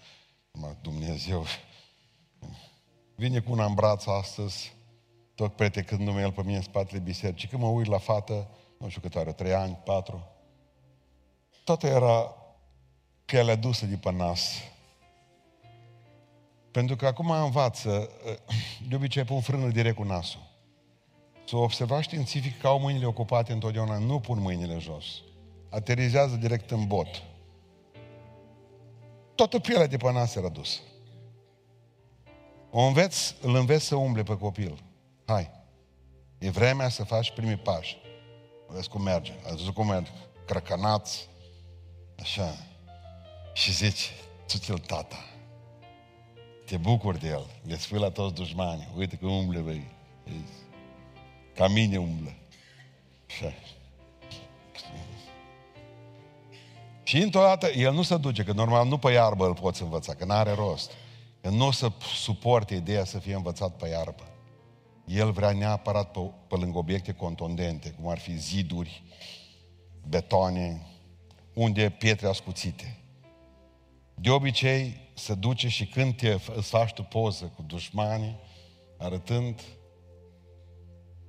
Dumnezeu. 0.80 1.44
Vine 3.14 3.40
cu 3.40 3.52
una 3.52 3.64
în 3.64 3.74
braț 3.74 4.06
astăzi, 4.06 4.72
tot 5.34 5.56
pretecându-mă 5.56 6.20
el 6.20 6.32
pe 6.32 6.42
mine 6.42 6.56
în 6.56 6.62
spatele 6.62 6.98
bisericii. 6.98 7.48
Când 7.48 7.62
mă 7.62 7.68
uit 7.68 7.86
la 7.86 7.98
fată, 7.98 8.48
nu 8.78 8.88
știu 8.88 9.00
cât 9.00 9.16
are, 9.16 9.32
trei 9.32 9.54
ani, 9.54 9.78
patru, 9.84 10.28
toată 11.64 11.86
era 11.86 12.34
pielea 13.24 13.56
dusă 13.56 13.86
de 13.86 13.96
pe 13.96 14.12
nas. 14.12 14.50
Pentru 16.70 16.96
că 16.96 17.06
acum 17.06 17.30
învață, 17.30 18.10
de 18.88 18.94
obicei 18.94 19.24
pun 19.24 19.40
frână 19.40 19.68
direct 19.68 19.96
cu 19.96 20.02
nasul. 20.02 20.45
Să 21.48 21.56
observa 21.56 22.00
științific 22.00 22.60
că 22.60 22.66
au 22.66 22.78
mâinile 22.78 23.06
ocupate 23.06 23.52
întotdeauna, 23.52 23.98
nu 23.98 24.20
pun 24.20 24.40
mâinile 24.40 24.78
jos. 24.78 25.04
Aterizează 25.70 26.36
direct 26.36 26.70
în 26.70 26.86
bot. 26.86 27.22
Toată 29.34 29.58
pielea 29.58 29.86
de 29.86 29.96
pe 29.96 30.12
nas 30.12 30.34
era 30.34 30.48
dusă. 30.48 30.78
O 32.70 32.80
înveți, 32.80 33.36
îl 33.40 33.54
înveți 33.54 33.84
să 33.84 33.94
umble 33.94 34.22
pe 34.22 34.36
copil. 34.36 34.82
Hai. 35.26 35.50
E 36.38 36.50
vremea 36.50 36.88
să 36.88 37.04
faci 37.04 37.30
primii 37.30 37.56
pași. 37.56 37.96
Vezi 38.66 38.88
cum 38.88 39.02
merge. 39.02 39.32
Ați 39.44 39.56
văzut 39.56 39.74
cum 39.74 39.86
merge? 39.86 40.10
Crăcănați. 40.46 41.28
Așa. 42.20 42.56
Și 43.52 43.72
zici, 43.72 44.12
tu 44.46 44.78
tata. 44.78 45.24
Te 46.64 46.76
bucuri 46.76 47.18
de 47.18 47.28
el. 47.28 47.46
Le 47.62 47.76
spui 47.76 47.98
la 47.98 48.10
toți 48.10 48.34
dușmanii. 48.34 48.88
Uite 48.96 49.16
că 49.16 49.26
umble, 49.26 49.60
băi. 49.60 49.94
Ca 51.56 51.68
mine 51.68 51.98
umblă. 51.98 52.34
Așa. 53.28 53.52
Și 57.02 57.16
într-o 57.16 57.40
dată, 57.40 57.66
el 57.66 57.92
nu 57.92 58.02
se 58.02 58.16
duce, 58.16 58.44
că 58.44 58.52
normal 58.52 58.88
nu 58.88 58.98
pe 58.98 59.10
iarbă 59.10 59.46
îl 59.46 59.54
poți 59.54 59.82
învăța, 59.82 60.14
că 60.14 60.24
n-are 60.24 60.52
rost. 60.52 60.90
Că 61.40 61.48
nu 61.48 61.66
o 61.66 61.70
să 61.70 61.92
suporte 62.14 62.74
ideea 62.74 63.04
să 63.04 63.18
fie 63.18 63.34
învățat 63.34 63.76
pe 63.76 63.88
iarbă. 63.88 64.28
El 65.04 65.30
vrea 65.30 65.52
neapărat 65.52 66.10
pe, 66.10 66.20
pe 66.48 66.56
lângă 66.56 66.78
obiecte 66.78 67.12
contundente, 67.12 67.90
cum 67.90 68.08
ar 68.08 68.18
fi 68.18 68.36
ziduri, 68.36 69.02
betoane, 70.08 70.86
unde 71.54 71.90
pietre 71.90 72.28
ascuțite. 72.28 72.98
De 74.14 74.30
obicei 74.30 75.00
se 75.14 75.34
duce 75.34 75.68
și 75.68 75.86
când 75.86 76.16
te 76.16 76.38
îți 76.54 76.68
faci 76.68 76.92
tu 76.92 77.02
poză 77.02 77.52
cu 77.56 77.62
dușmanii, 77.62 78.36
arătând, 78.98 79.60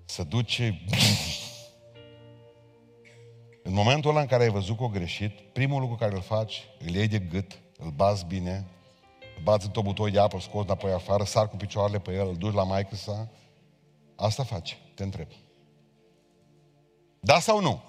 se 0.08 0.24
duce... 0.24 0.64
În 3.64 3.74
momentul 3.74 4.10
ăla 4.10 4.20
în 4.20 4.28
care 4.28 4.44
ai 4.44 4.50
văzut 4.50 4.78
că 4.78 4.84
o 4.84 4.88
greșit, 4.88 5.40
primul 5.40 5.82
lucru 5.82 5.96
care 5.96 6.16
îl 6.16 6.22
faci, 6.22 6.64
îl 6.80 6.96
iei 6.96 7.08
de 7.08 7.20
gât, 7.20 7.60
îl 7.78 7.90
bați 7.90 8.26
bine, 8.26 8.66
bați 9.44 9.66
într-o 9.66 9.82
butoi 9.82 10.12
de 10.12 10.20
apă, 10.20 10.40
scoți 10.40 10.66
înapoi 10.66 10.92
afară, 10.92 11.24
sar 11.24 11.50
cu 11.50 11.56
picioarele 11.56 12.00
pe 12.00 12.14
el, 12.14 12.28
îl 12.28 12.36
duci 12.36 12.54
la 12.54 12.64
maică 12.64 12.96
sa. 12.96 13.30
Asta 14.16 14.44
face, 14.44 14.78
te 14.96 15.04
întreb. 15.04 15.28
Da 17.20 17.40
sau 17.40 17.62
nu? 17.62 17.82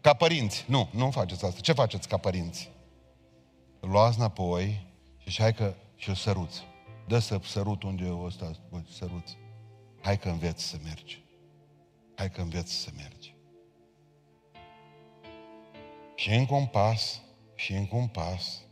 Ca 0.00 0.14
părinți. 0.14 0.64
Nu, 0.68 0.88
nu 0.90 1.10
faceți 1.10 1.44
asta. 1.44 1.60
Ce 1.60 1.72
faceți 1.72 2.08
ca 2.08 2.16
părinți? 2.16 2.70
Îl 3.80 3.90
luați 3.90 4.18
înapoi 4.18 4.86
și 5.26 5.40
hai 5.40 5.54
că 5.54 5.74
și-l 5.96 6.14
săruți. 6.14 6.62
Dă 7.06 7.18
să 7.18 7.40
sărut 7.42 7.82
unde 7.82 8.04
e 8.04 8.24
ăsta, 8.24 8.50
bă, 8.70 8.80
săruți. 8.90 9.36
Hai 10.00 10.18
că 10.18 10.28
înveți 10.28 10.64
să 10.64 10.76
mergi. 10.84 11.26
Hai 12.18 12.30
că 12.30 12.40
înveți 12.40 12.72
să 12.72 12.90
mergi. 12.96 13.34
Și 16.14 16.30
încă 16.30 16.54
un 16.54 16.66
pas, 16.66 17.20
și 17.54 17.72
încă 17.72 17.96
un 17.96 18.06
pas, 18.06 18.62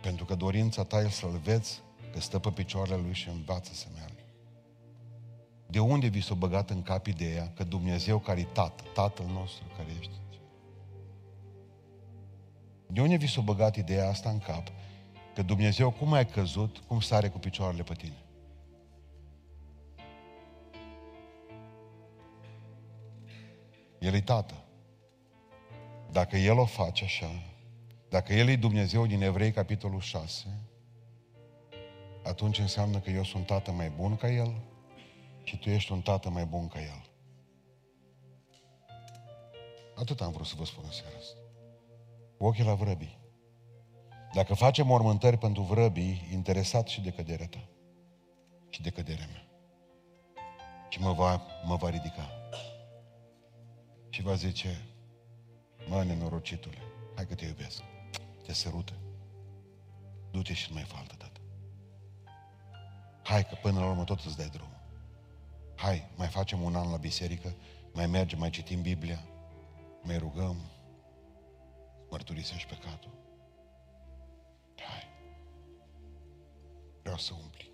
pentru 0.00 0.24
că 0.24 0.34
dorința 0.34 0.84
ta 0.84 1.00
e 1.00 1.08
să-L 1.08 1.40
vezi 1.44 1.82
că 2.12 2.20
stă 2.20 2.38
pe 2.38 2.50
picioarele 2.50 2.96
Lui 2.96 3.12
și 3.12 3.28
învață 3.28 3.72
să 3.72 3.86
meargă. 3.94 4.22
De 5.66 5.78
unde 5.78 6.06
vi 6.06 6.20
s-a 6.20 6.34
băgat 6.34 6.70
în 6.70 6.82
cap 6.82 7.06
ideea 7.06 7.52
că 7.54 7.64
Dumnezeu 7.64 8.18
care 8.18 8.40
e 8.40 8.44
Tată, 8.44 8.82
Tatăl 8.94 9.26
nostru 9.26 9.64
care 9.76 9.88
ești? 9.98 10.20
De 12.86 13.00
unde 13.00 13.16
vi 13.16 13.26
s-a 13.26 13.40
băgat 13.40 13.76
ideea 13.76 14.08
asta 14.08 14.30
în 14.30 14.38
cap? 14.38 14.68
Că 15.34 15.42
Dumnezeu, 15.42 15.90
cum 15.90 16.12
ai 16.12 16.26
căzut, 16.26 16.78
cum 16.78 17.00
sare 17.00 17.28
cu 17.28 17.38
picioarele 17.38 17.82
pe 17.82 17.94
tine? 17.94 18.25
El 24.06 24.14
e 24.14 24.20
Tată. 24.20 24.54
Dacă 26.10 26.36
El 26.36 26.58
o 26.58 26.64
face 26.64 27.04
așa, 27.04 27.30
Dacă 28.08 28.32
El 28.32 28.48
e 28.48 28.56
Dumnezeu 28.56 29.06
din 29.06 29.22
Evrei, 29.22 29.52
capitolul 29.52 30.00
6, 30.00 30.46
atunci 32.24 32.58
înseamnă 32.58 32.98
că 32.98 33.10
eu 33.10 33.24
sunt 33.24 33.46
tată 33.46 33.70
mai 33.70 33.90
bun 33.90 34.16
ca 34.16 34.30
El 34.30 34.60
și 35.42 35.58
tu 35.58 35.70
ești 35.70 35.92
un 35.92 36.00
tată 36.00 36.30
mai 36.30 36.44
bun 36.44 36.68
ca 36.68 36.80
El. 36.80 37.10
Atât 39.94 40.20
am 40.20 40.32
vrut 40.32 40.46
să 40.46 40.54
vă 40.58 40.64
spun 40.64 40.82
în 40.86 40.92
seara 40.92 41.16
asta. 41.18 41.38
Ochii 42.38 42.64
la 42.64 42.74
vrăbii. 42.74 43.18
Dacă 44.32 44.54
facem 44.54 44.86
mormântări 44.86 45.38
pentru 45.38 45.62
vrăbii, 45.62 46.28
interesat 46.32 46.86
și 46.86 47.00
de 47.00 47.10
căderea 47.10 47.46
ta 47.46 47.68
și 48.68 48.82
de 48.82 48.90
căderea 48.90 49.26
mea. 49.32 49.46
Și 50.88 51.00
mă 51.00 51.12
va, 51.12 51.42
mă 51.64 51.76
va 51.76 51.90
ridica. 51.90 52.45
Și 54.16 54.22
va 54.22 54.34
zice, 54.34 54.84
mă, 55.88 56.04
nenorocitule, 56.04 56.78
hai 57.14 57.26
că 57.26 57.34
te 57.34 57.44
iubesc. 57.44 57.82
Te 58.44 58.52
sărută. 58.52 58.92
Du-te 60.30 60.52
și 60.52 60.66
nu 60.68 60.74
mai 60.74 60.84
fă 60.84 60.96
altă 60.98 61.14
dată. 61.18 61.40
Hai 63.22 63.46
că 63.46 63.54
până 63.62 63.80
la 63.80 63.86
urmă 63.86 64.04
tot 64.04 64.20
îți 64.24 64.36
dai 64.36 64.48
drumul. 64.48 64.80
Hai, 65.74 66.10
mai 66.14 66.28
facem 66.28 66.62
un 66.62 66.76
an 66.76 66.90
la 66.90 66.96
biserică, 66.96 67.54
mai 67.92 68.06
mergem, 68.06 68.38
mai 68.38 68.50
citim 68.50 68.82
Biblia, 68.82 69.22
mai 70.02 70.18
rugăm, 70.18 70.56
mărturisești 72.10 72.74
păcatul. 72.74 73.10
Hai. 74.76 75.08
Vreau 77.02 77.18
să 77.18 77.32
umpli. 77.42 77.70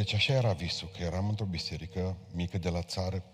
Deci 0.00 0.12
așa 0.12 0.32
era 0.32 0.52
visul, 0.52 0.88
că 0.88 1.02
eram 1.02 1.28
într-o 1.28 1.44
biserică 1.44 2.16
mică 2.32 2.58
de 2.58 2.68
la 2.68 2.82
țară 2.82 3.24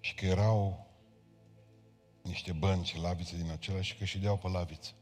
și 0.00 0.14
că 0.14 0.26
erau 0.26 0.86
niște 2.22 2.52
bănci, 2.52 2.96
lavițe 2.96 3.36
din 3.36 3.50
acelea 3.50 3.80
și 3.80 3.96
că 3.96 4.04
și 4.04 4.18
deau 4.18 4.38
pe 4.38 4.48
laviță. 4.48 4.92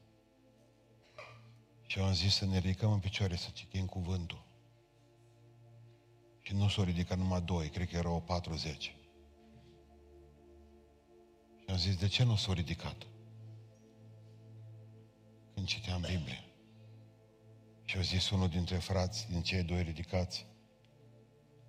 Și 1.86 1.98
am 1.98 2.12
zis 2.12 2.34
să 2.34 2.44
ne 2.44 2.58
ridicăm 2.58 2.92
în 2.92 2.98
picioare 2.98 3.36
să 3.36 3.48
citim 3.52 3.86
cuvântul. 3.86 4.44
Și 6.40 6.54
nu 6.54 6.68
s-au 6.68 6.84
ridicat 6.84 7.18
numai 7.18 7.42
doi, 7.42 7.68
cred 7.68 7.88
că 7.88 7.96
erau 7.96 8.20
40. 8.20 8.82
Și 11.58 11.66
am 11.68 11.76
zis, 11.76 11.96
de 11.96 12.08
ce 12.08 12.24
nu 12.24 12.36
s-au 12.36 12.52
ridicat? 12.52 13.06
Când 15.54 15.66
citeam 15.66 16.00
Biblia. 16.00 16.51
Și 17.84 17.96
au 17.96 18.02
zis 18.02 18.30
unul 18.30 18.48
dintre 18.48 18.76
frați, 18.76 19.28
din 19.30 19.42
cei 19.42 19.62
doi 19.62 19.82
ridicați, 19.82 20.46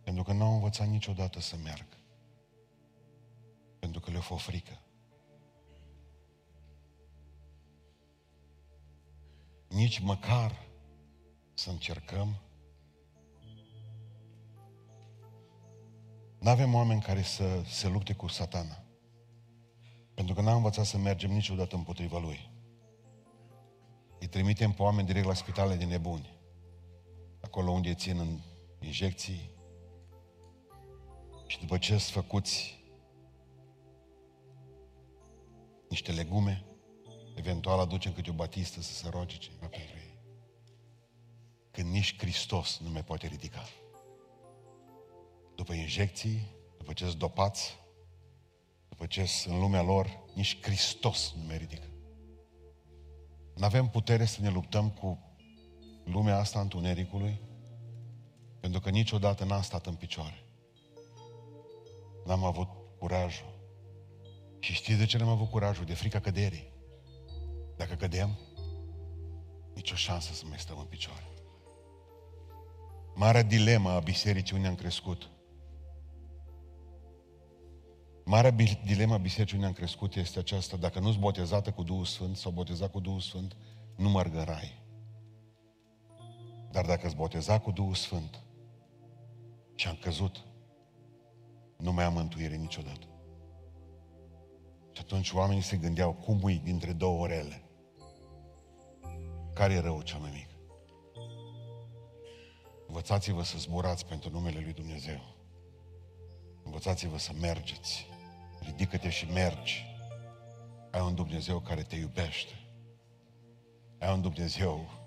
pentru 0.03 0.23
că 0.23 0.33
nu 0.33 0.43
au 0.43 0.53
învățat 0.53 0.87
niciodată 0.87 1.39
să 1.39 1.55
meargă. 1.63 1.97
Pentru 3.79 3.99
că 3.99 4.11
le-a 4.11 4.21
fost 4.21 4.43
frică. 4.43 4.81
Nici 9.67 9.99
măcar 9.99 10.67
să 11.53 11.69
încercăm. 11.69 12.35
Nu 16.39 16.49
avem 16.49 16.73
oameni 16.73 17.01
care 17.01 17.21
să 17.21 17.61
se 17.65 17.87
lupte 17.87 18.13
cu 18.13 18.27
satana. 18.27 18.83
Pentru 20.13 20.33
că 20.33 20.41
n-am 20.41 20.55
învățat 20.55 20.85
să 20.85 20.97
mergem 20.97 21.31
niciodată 21.31 21.75
împotriva 21.75 22.19
lui. 22.19 22.52
Îi 24.23 24.29
trimitem 24.29 24.71
pe 24.71 24.81
oameni 24.81 25.07
direct 25.07 25.25
la 25.25 25.33
spitale 25.33 25.75
de 25.75 25.85
nebuni. 25.85 26.33
Acolo 27.41 27.71
unde 27.71 27.89
îi 27.89 27.95
țin 27.95 28.19
în 28.19 28.39
injecții. 28.79 29.49
Și 31.47 31.59
după 31.59 31.77
ce 31.77 31.97
sunt 31.97 32.23
făcuți 32.23 32.83
niște 35.89 36.11
legume, 36.11 36.65
eventual 37.35 37.79
aducem 37.79 38.13
câte 38.13 38.29
o 38.29 38.33
batistă 38.33 38.81
să 38.81 38.93
se 38.93 39.09
roage 39.09 39.37
cineva 39.37 39.67
pentru 39.67 39.97
ei. 39.97 40.17
Când 41.71 41.91
nici 41.91 42.17
Hristos 42.17 42.79
nu 42.83 42.89
mai 42.89 43.03
poate 43.03 43.27
ridica. 43.27 43.67
După 45.55 45.73
injecții, 45.73 46.55
după 46.77 46.93
ce 46.93 47.05
sunt 47.05 47.19
dopați, 47.19 47.79
după 48.89 49.05
ce 49.05 49.25
sunt 49.25 49.53
în 49.53 49.59
lumea 49.59 49.81
lor, 49.81 50.23
nici 50.33 50.61
Hristos 50.61 51.33
nu 51.37 51.43
mai 51.43 51.57
ridică. 51.57 51.92
Nu 53.55 53.65
avem 53.65 53.87
putere 53.87 54.25
să 54.25 54.41
ne 54.41 54.49
luptăm 54.49 54.89
cu 54.89 55.19
lumea 56.03 56.37
asta 56.37 56.59
întunericului, 56.59 57.41
pentru 58.59 58.79
că 58.79 58.89
niciodată 58.89 59.43
n-am 59.43 59.61
stat 59.61 59.85
în 59.85 59.95
picioare. 59.95 60.43
N-am 62.25 62.43
avut 62.43 62.67
curajul. 62.99 63.53
Și 64.59 64.73
știți 64.73 64.97
de 64.97 65.05
ce 65.05 65.17
n-am 65.17 65.27
avut 65.27 65.49
curajul? 65.49 65.85
De 65.85 65.93
frica 65.93 66.19
căderii. 66.19 66.71
Dacă 67.77 67.93
cădem, 67.93 68.37
nicio 69.73 69.95
șansă 69.95 70.33
să 70.33 70.43
mai 70.49 70.59
stăm 70.59 70.77
în 70.79 70.85
picioare. 70.85 71.27
Marea 73.15 73.43
dilemă 73.43 73.89
a 73.89 73.99
bisericii 73.99 74.55
unde 74.55 74.67
am 74.67 74.75
crescut. 74.75 75.29
Marea 78.25 78.51
dilema 78.85 79.17
bisericii 79.17 79.55
unde 79.55 79.67
am 79.67 79.73
crescut 79.73 80.15
este 80.15 80.39
aceasta, 80.39 80.77
dacă 80.77 80.99
nu-s 80.99 81.15
botezată 81.15 81.71
cu 81.71 81.83
Duhul 81.83 82.05
Sfânt 82.05 82.37
sau 82.37 82.51
botezat 82.51 82.91
cu 82.91 82.99
Duhul 82.99 83.19
Sfânt, 83.19 83.55
nu 83.95 84.09
merg 84.09 84.35
în 84.35 84.43
rai. 84.43 84.81
Dar 86.71 86.85
dacă 86.85 87.09
s 87.09 87.13
botezat 87.13 87.63
cu 87.63 87.71
Duhul 87.71 87.93
Sfânt 87.93 88.43
și 89.75 89.87
am 89.87 89.97
căzut, 90.01 90.45
nu 91.77 91.93
mai 91.93 92.03
am 92.03 92.13
mântuire 92.13 92.55
niciodată. 92.55 93.07
Și 94.91 95.01
atunci 95.01 95.31
oamenii 95.31 95.61
se 95.61 95.77
gândeau, 95.77 96.13
cum 96.13 96.39
ui 96.43 96.61
dintre 96.63 96.91
două 96.91 97.21
orele? 97.21 97.63
Care 99.53 99.73
e 99.73 99.79
rău 99.79 100.01
cel 100.01 100.19
mai 100.19 100.31
mic? 100.33 100.49
Învățați-vă 102.87 103.43
să 103.43 103.57
zburați 103.57 104.05
pentru 104.05 104.29
numele 104.29 104.59
Lui 104.59 104.73
Dumnezeu. 104.73 105.19
Învățați-vă 106.63 107.17
să 107.17 107.31
mergeți. 107.39 108.12
Ridică-te 108.65 109.09
și 109.09 109.25
mergi. 109.25 109.85
Ai 110.91 111.01
un 111.01 111.15
Dumnezeu 111.15 111.59
care 111.59 111.81
te 111.81 111.95
iubește. 111.95 112.53
Ai 113.99 114.13
un 114.13 114.21
Dumnezeu 114.21 115.01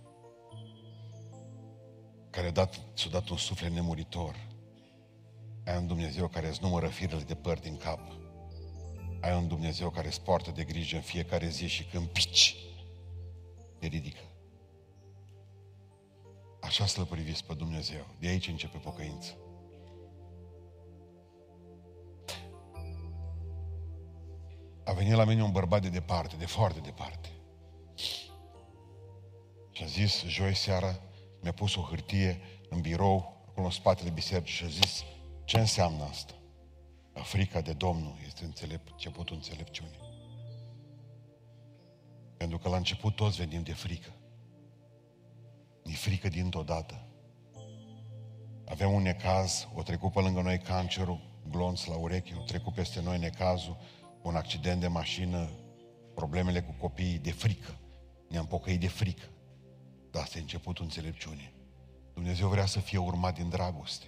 care 2.31 2.47
a 2.47 2.51
dat, 2.51 2.81
ți-a 2.95 3.11
dat 3.11 3.29
un 3.29 3.37
suflet 3.37 3.71
nemuritor. 3.71 4.35
Ai 5.65 5.77
un 5.77 5.87
Dumnezeu 5.87 6.29
care 6.29 6.49
îți 6.49 6.63
numără 6.63 6.89
firele 6.89 7.23
de 7.23 7.35
păr 7.35 7.59
din 7.59 7.77
cap. 7.77 8.01
Ai 9.21 9.37
un 9.37 9.49
Dumnezeu 9.49 9.91
care 9.91 10.07
îți 10.07 10.21
poartă 10.21 10.51
de 10.51 10.65
grijă 10.65 10.97
în 10.97 11.03
fiecare 11.03 11.49
zi 11.49 11.67
și 11.67 11.85
când 11.85 12.07
pici, 12.07 12.57
te 13.79 13.87
ridică. 13.87 14.21
Așa 16.61 16.87
să-L 16.87 17.05
priviți 17.05 17.45
pe 17.45 17.55
Dumnezeu. 17.55 18.07
De 18.19 18.29
aici 18.29 18.49
începe 18.49 18.79
pocăința. 18.79 19.33
A 24.87 24.93
venit 24.93 25.13
la 25.13 25.25
mine 25.25 25.43
un 25.43 25.51
bărbat 25.51 25.83
de 25.83 25.89
departe, 25.89 26.37
de 26.37 26.47
foarte 26.47 26.81
departe. 26.81 27.29
Și 29.73 29.83
a 29.83 29.87
zis, 29.87 30.25
joi 30.25 30.55
seara, 30.55 31.01
mi-a 31.43 31.53
pus 31.53 31.77
o 31.77 31.81
hârtie 31.81 32.41
în 32.69 32.81
birou, 32.81 33.45
acolo 33.49 33.67
în 33.67 33.73
spatele 33.73 34.11
bisericii 34.11 34.55
și 34.55 34.65
a 34.65 34.69
zis, 34.69 35.05
ce 35.45 35.59
înseamnă 35.59 36.05
asta? 36.05 36.33
Africa 37.13 37.61
de 37.61 37.73
Domnul 37.73 38.15
este 38.27 38.45
înțelept, 38.45 38.89
începutul 38.91 39.37
înțelepciunii. 39.37 40.01
Pentru 42.37 42.59
că 42.59 42.69
la 42.69 42.77
început 42.77 43.17
toți 43.17 43.37
venim 43.37 43.63
de 43.63 43.73
frică. 43.73 44.13
Ni 45.85 45.95
frică 45.95 46.29
dintr-o 46.29 46.63
dată. 46.63 47.07
Avem 48.65 48.93
un 48.93 49.03
necaz, 49.03 49.69
o 49.75 49.83
trecut 49.83 50.13
pe 50.13 50.21
lângă 50.21 50.41
noi 50.41 50.59
cancerul, 50.59 51.21
glonț 51.51 51.85
la 51.85 51.97
ureche, 51.97 52.37
o 52.41 52.43
trecut 52.43 52.75
peste 52.75 53.01
noi 53.01 53.19
necazul, 53.19 53.77
un 54.27 54.37
accident 54.37 54.81
de 54.81 54.87
mașină, 54.87 55.51
problemele 56.15 56.63
cu 56.63 56.75
copiii, 56.81 57.19
de 57.19 57.33
frică. 57.33 57.79
Ne-am 58.29 58.47
pocăit 58.47 58.81
de 58.81 58.89
frică. 58.89 59.25
Dar 60.11 60.23
asta 60.23 60.39
e 60.39 60.41
începutul 60.41 60.85
înțelepciunii. 60.85 61.55
Dumnezeu 62.15 62.49
vrea 62.49 62.67
să 62.67 62.81
fie 62.81 62.99
urmat 62.99 63.35
din 63.35 63.49
dragoste. 63.49 64.07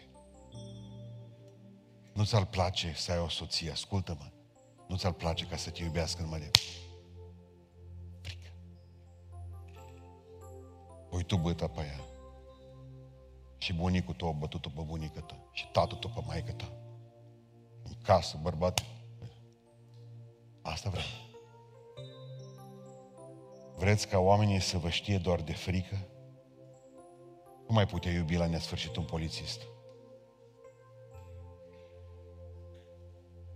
Nu 2.14 2.24
ți-ar 2.24 2.44
place 2.44 2.92
să 2.96 3.12
ai 3.12 3.18
o 3.18 3.28
soție, 3.28 3.70
ascultă-mă. 3.70 4.32
Nu 4.88 4.96
ți-ar 4.96 5.12
place 5.12 5.46
ca 5.46 5.56
să 5.56 5.70
te 5.70 5.82
iubească 5.82 6.22
în 6.22 6.28
mare. 6.28 6.50
Frică. 8.20 8.48
Păi 11.10 11.22
tu 11.22 11.36
băta 11.36 11.66
pe 11.66 11.80
ea. 11.80 12.00
Și 13.58 13.72
bunicul 13.72 14.14
tău 14.14 14.28
a 14.28 14.32
bătut-o 14.32 14.68
pe 14.68 14.82
bunică 14.86 15.20
ta. 15.20 15.48
Și 15.52 15.68
tatăl 15.72 15.98
tău 15.98 16.10
pe 16.10 16.20
maică 16.26 16.52
ta. 16.52 16.72
În 17.82 17.92
casă, 18.02 18.38
bărbat. 18.42 18.97
Asta 20.72 20.90
vreau. 20.90 21.06
Vreți 23.76 24.08
ca 24.08 24.18
oamenii 24.18 24.60
să 24.60 24.78
vă 24.78 24.88
știe 24.88 25.18
doar 25.18 25.40
de 25.40 25.52
frică? 25.52 26.08
Cum 27.66 27.74
mai 27.74 27.86
putea 27.86 28.12
iubi 28.12 28.36
la 28.36 28.46
nesfârșit 28.46 28.96
un 28.96 29.04
polițist? 29.04 29.62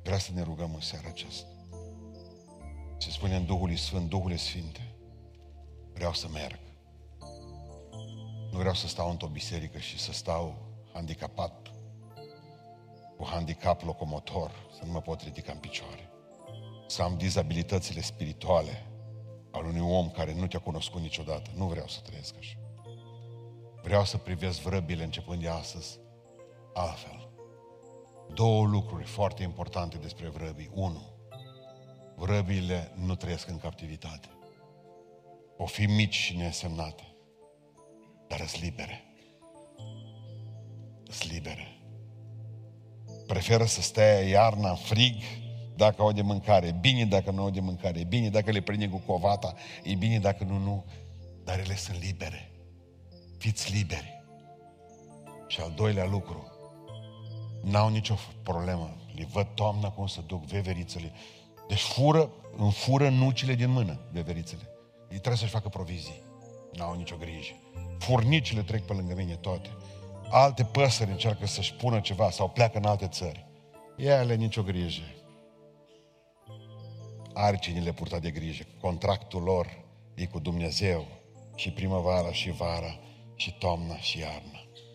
Vreau 0.03 0.19
să 0.19 0.31
ne 0.33 0.43
rugăm 0.43 0.75
în 0.75 0.81
seara 0.81 1.09
aceasta. 1.09 1.49
Se 2.99 3.11
spune 3.11 3.37
în 3.37 3.47
Duhul 3.47 3.77
Sfânt, 3.77 4.09
Duhul 4.09 4.37
Sfinte, 4.37 4.95
vreau 5.93 6.13
să 6.13 6.29
merg. 6.29 6.59
Nu 8.51 8.59
vreau 8.59 8.75
să 8.75 8.89
stau 8.89 9.11
într-o 9.11 9.29
biserică 9.29 9.79
și 9.79 9.99
să 9.99 10.13
stau 10.13 10.55
handicapat, 10.93 11.71
cu 13.17 13.27
handicap 13.27 13.83
locomotor, 13.83 14.51
să 14.79 14.85
nu 14.85 14.93
mă 14.93 15.01
pot 15.01 15.21
ridica 15.21 15.53
în 15.53 15.59
picioare. 15.59 16.12
Să 16.93 17.03
am 17.03 17.17
dizabilitățile 17.17 18.01
spirituale 18.01 18.87
al 19.51 19.65
unui 19.65 19.81
om 19.81 20.11
care 20.11 20.35
nu 20.35 20.47
te-a 20.47 20.59
cunoscut 20.59 21.01
niciodată. 21.01 21.51
Nu 21.57 21.67
vreau 21.67 21.87
să 21.87 22.01
trăiesc 22.01 22.35
așa. 22.39 22.59
Vreau 23.83 24.05
să 24.05 24.17
privesc 24.17 24.61
vrăbile 24.61 25.05
începând 25.05 25.43
de 25.43 25.49
astăzi 25.49 25.99
altfel. 26.75 27.29
Două 28.35 28.67
lucruri 28.67 29.05
foarte 29.05 29.43
importante 29.43 29.97
despre 29.97 30.29
vrăbii. 30.29 30.71
Unu, 30.75 31.03
vrăbile 32.17 32.93
nu 32.95 33.15
trăiesc 33.15 33.49
în 33.49 33.59
captivitate. 33.59 34.29
O 35.57 35.67
fi 35.67 35.87
mici 35.87 36.15
și 36.15 36.37
nesemnate, 36.37 37.15
dar 38.29 38.47
sunt 38.47 38.63
libere. 38.63 39.05
Sunt 41.11 41.33
libere. 41.33 41.81
Preferă 43.27 43.65
să 43.65 43.83
stea 43.83 44.21
iarna 44.21 44.71
în 44.71 44.77
frig 44.77 45.23
dacă 45.83 46.03
au 46.03 46.13
de 46.13 46.23
mâncare, 46.23 46.67
e 46.67 46.77
bine 46.81 47.05
dacă 47.05 47.31
nu 47.31 47.43
au 47.43 47.51
de 47.51 47.61
mâncare, 47.61 48.01
e 48.01 48.05
bine 48.05 48.29
dacă 48.29 48.51
le 48.51 48.61
prinde 48.61 48.89
cu 48.89 49.03
covata, 49.07 49.55
e 49.83 49.95
bine 49.95 50.19
dacă 50.19 50.45
nu, 50.45 50.59
nu. 50.59 50.85
Dar 51.45 51.59
ele 51.59 51.77
sunt 51.77 52.03
libere. 52.03 52.51
Fiți 53.39 53.73
liberi. 53.73 54.23
Și 55.47 55.61
al 55.61 55.73
doilea 55.77 56.07
lucru, 56.07 56.47
n-au 57.63 57.89
nicio 57.89 58.15
problemă. 58.43 58.97
Le 59.15 59.27
văd 59.33 59.47
toamna 59.55 59.89
cum 59.91 60.07
se 60.07 60.21
duc 60.27 60.45
veverițele. 60.45 61.13
Deci 61.69 61.81
fură, 61.81 62.31
înfură 62.57 63.09
nucile 63.09 63.55
din 63.55 63.71
mână, 63.71 64.01
veverițele. 64.13 64.63
Ei 65.03 65.19
trebuie 65.19 65.37
să-și 65.37 65.53
facă 65.53 65.69
provizii. 65.69 66.23
N-au 66.73 66.95
nicio 66.95 67.17
grijă. 67.17 67.55
Furnicile 67.99 68.63
trec 68.63 68.83
pe 68.83 68.93
lângă 68.93 69.15
mine 69.15 69.35
toate. 69.35 69.69
Alte 70.31 70.65
păsări 70.65 71.11
încearcă 71.11 71.47
să-și 71.47 71.75
pună 71.75 72.01
ceva 72.01 72.31
sau 72.31 72.49
pleacă 72.49 72.79
în 72.79 72.85
alte 72.85 73.07
țări. 73.07 73.47
Ele 73.97 74.35
nicio 74.35 74.63
grijă. 74.63 75.03
Are 77.35 77.57
cine 77.57 77.81
le 77.81 77.93
purta 77.93 78.19
de 78.19 78.31
grijă. 78.31 78.65
Contractul 78.81 79.43
lor 79.43 79.67
e 80.15 80.27
cu 80.27 80.39
Dumnezeu 80.39 81.07
și 81.55 81.71
primăvara 81.71 82.33
și 82.33 82.51
vara 82.51 82.99
și 83.35 83.55
toamna 83.59 83.97
și 83.97 84.19
iarna. 84.19 84.62